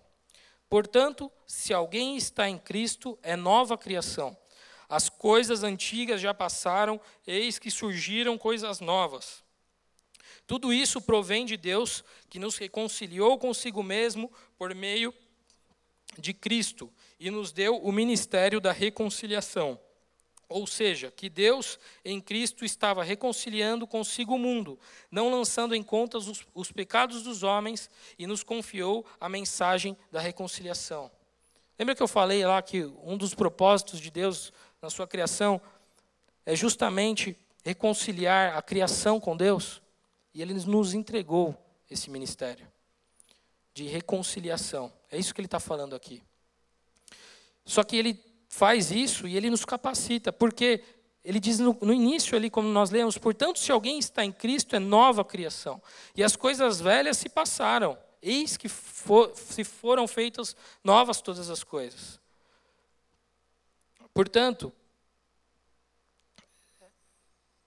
Portanto, 0.68 1.30
se 1.46 1.72
alguém 1.72 2.16
está 2.16 2.48
em 2.48 2.58
Cristo, 2.58 3.18
é 3.22 3.36
nova 3.36 3.78
criação. 3.78 4.36
As 4.88 5.08
coisas 5.08 5.62
antigas 5.62 6.20
já 6.20 6.32
passaram, 6.32 7.00
eis 7.26 7.58
que 7.58 7.70
surgiram 7.70 8.38
coisas 8.38 8.80
novas. 8.80 9.42
Tudo 10.46 10.72
isso 10.72 11.00
provém 11.00 11.44
de 11.44 11.56
Deus, 11.56 12.02
que 12.30 12.38
nos 12.38 12.56
reconciliou 12.56 13.38
consigo 13.38 13.82
mesmo 13.82 14.32
por 14.56 14.74
meio 14.74 15.12
de 16.18 16.32
Cristo 16.32 16.92
e 17.20 17.30
nos 17.30 17.52
deu 17.52 17.76
o 17.76 17.92
ministério 17.92 18.60
da 18.60 18.72
reconciliação. 18.72 19.78
Ou 20.48 20.66
seja, 20.66 21.10
que 21.10 21.28
Deus 21.28 21.78
em 22.04 22.20
Cristo 22.20 22.64
estava 22.64 23.04
reconciliando 23.04 23.86
consigo 23.86 24.34
o 24.34 24.38
mundo, 24.38 24.78
não 25.10 25.30
lançando 25.30 25.74
em 25.74 25.82
contas 25.82 26.26
os, 26.26 26.46
os, 26.54 26.72
pecados 26.72 27.22
dos 27.22 27.42
homens, 27.42 27.90
e 28.18 28.26
nos 28.26 28.42
confiou 28.42 29.04
a 29.20 29.28
mensagem 29.28 29.96
da 30.10 30.20
reconciliação. 30.20 31.10
Lembra 31.78 31.94
que 31.94 32.02
eu 32.02 32.08
falei 32.08 32.44
lá 32.46 32.62
que 32.62 32.84
um 33.04 33.16
dos 33.16 33.34
propósitos 33.34 34.00
de 34.00 34.10
Deus 34.10 34.52
na 34.80 34.88
sua 34.88 35.06
criação 35.06 35.60
é 36.46 36.56
justamente 36.56 37.36
reconciliar 37.62 38.56
a 38.56 38.62
criação 38.62 39.20
com 39.20 39.36
Deus? 39.36 39.82
E 40.32 40.40
Ele 40.40 40.54
nos 40.54 40.94
entregou 40.94 41.54
esse 41.90 42.10
ministério 42.10 42.66
de 43.74 43.84
reconciliação. 43.86 44.92
É 45.10 45.16
isso 45.16 45.32
que 45.32 45.40
ele 45.40 45.46
está 45.46 45.60
falando 45.60 45.94
aqui. 45.94 46.22
Só 47.64 47.84
que 47.84 47.96
ele 47.96 48.14
faz 48.48 48.90
isso 48.90 49.28
e 49.28 49.36
ele 49.36 49.50
nos 49.50 49.64
capacita, 49.64 50.32
porque 50.32 50.82
ele 51.22 51.38
diz 51.38 51.58
no, 51.58 51.76
no, 51.80 51.92
início 51.92 52.36
ali, 52.36 52.48
como 52.48 52.68
nós 52.68 52.90
lemos, 52.90 53.18
portanto, 53.18 53.58
se 53.58 53.70
alguém 53.70 53.98
está 53.98 54.24
em 54.24 54.32
Cristo, 54.32 54.74
é 54.74 54.78
nova 54.78 55.24
criação. 55.24 55.82
E 56.16 56.24
as 56.24 56.34
coisas 56.34 56.80
velhas 56.80 57.18
se 57.18 57.28
passaram, 57.28 57.98
eis 58.22 58.56
que 58.56 58.68
for, 58.68 59.36
se 59.36 59.62
foram 59.62 60.08
feitas 60.08 60.56
novas 60.82 61.20
todas 61.20 61.50
as 61.50 61.62
coisas. 61.62 62.18
Portanto, 64.14 64.72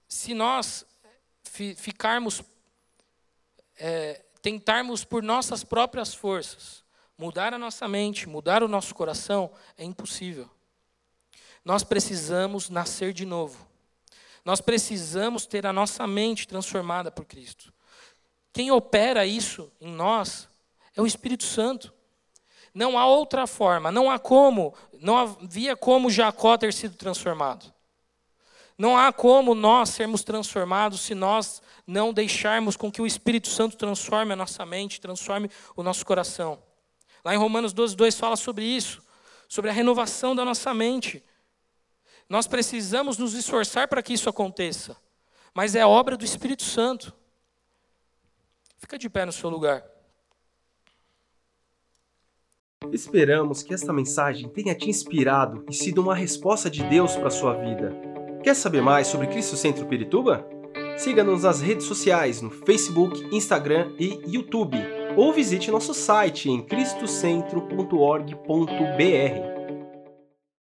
se 0.08 0.34
nós 0.34 0.86
ficarmos 1.78 2.42
é, 3.78 4.26
tentarmos 4.42 5.04
por 5.04 5.22
nossas 5.22 5.64
próprias 5.64 6.14
forças 6.14 6.84
mudar 7.18 7.54
a 7.54 7.58
nossa 7.58 7.88
mente, 7.88 8.28
mudar 8.28 8.64
o 8.64 8.68
nosso 8.68 8.96
coração, 8.96 9.52
é 9.78 9.84
impossível. 9.84 10.50
Nós 11.64 11.84
precisamos 11.84 12.70
nascer 12.70 13.14
de 13.14 13.26
novo. 13.26 13.68
Nós 14.44 14.60
precisamos 14.60 15.46
ter 15.46 15.66
a 15.68 15.74
nossa 15.74 16.08
mente 16.08 16.48
transformada 16.48 17.12
por 17.12 17.26
Cristo. 17.26 17.72
Quem 18.52 18.72
opera 18.72 19.26
isso 19.26 19.72
em 19.80 19.92
nós 19.92 20.48
é 20.96 21.02
o 21.02 21.08
Espírito 21.08 21.44
Santo. 21.44 21.94
Não 22.74 22.98
há 22.98 23.06
outra 23.06 23.46
forma, 23.46 23.92
não 23.92 24.10
há 24.10 24.18
como, 24.18 24.74
não 25.00 25.18
havia 25.18 25.76
como 25.76 26.10
Jacó 26.10 26.58
ter 26.58 26.74
sido 26.74 26.96
transformado. 26.96 27.72
Não 28.78 28.98
há 28.98 29.12
como 29.14 29.54
nós 29.54 29.90
sermos 29.90 30.24
transformados 30.24 31.02
se 31.02 31.14
nós 31.14 31.62
não 31.86 32.14
deixarmos 32.14 32.76
com 32.76 32.92
que 32.92 33.02
o 33.02 33.06
Espírito 33.06 33.48
Santo 33.50 33.78
transforme 33.78 34.34
a 34.34 34.36
nossa 34.36 34.66
mente, 34.66 35.00
transforme 35.00 35.52
o 35.76 35.84
nosso 35.84 36.06
coração. 36.06 36.58
Lá 37.24 37.36
em 37.36 37.38
Romanos 37.38 37.74
12, 37.74 37.96
2 37.96 38.16
fala 38.16 38.36
sobre 38.36 38.66
isso, 38.66 39.04
sobre 39.48 39.70
a 39.70 39.74
renovação 39.74 40.36
da 40.36 40.44
nossa 40.44 40.74
mente. 40.74 41.24
Nós 42.30 42.48
precisamos 42.48 43.18
nos 43.18 43.34
esforçar 43.34 43.88
para 43.88 44.02
que 44.02 44.14
isso 44.14 44.30
aconteça, 44.30 44.96
mas 45.54 45.76
é 45.76 45.86
obra 45.86 46.16
do 46.16 46.26
Espírito 46.26 46.64
Santo. 46.64 47.14
Fica 48.78 48.98
de 48.98 49.10
pé 49.10 49.26
no 49.26 49.32
seu 49.32 49.50
lugar. 49.50 49.84
Esperamos 52.92 53.62
que 53.62 53.74
esta 53.74 53.94
mensagem 53.94 54.50
tenha 54.50 54.74
te 54.74 54.90
inspirado 54.90 55.64
e 55.70 55.74
sido 55.74 56.02
uma 56.02 56.16
resposta 56.16 56.70
de 56.70 56.84
Deus 56.84 57.16
para 57.16 57.28
a 57.28 57.32
sua 57.32 57.54
vida. 57.54 57.96
Quer 58.44 58.56
saber 58.56 58.82
mais 58.82 59.08
sobre 59.08 59.28
Cristo 59.28 59.56
Centro 59.56 59.86
Pirituba? 59.86 60.46
Siga-nos 60.98 61.44
nas 61.44 61.62
redes 61.62 61.86
sociais 61.86 62.42
no 62.42 62.50
Facebook, 62.50 63.24
Instagram 63.36 63.92
e 64.00 64.20
YouTube, 64.28 64.78
ou 65.16 65.32
visite 65.32 65.70
nosso 65.70 65.94
site 65.94 66.50
em 66.50 66.62
cristocentro.org.br. 66.62 69.51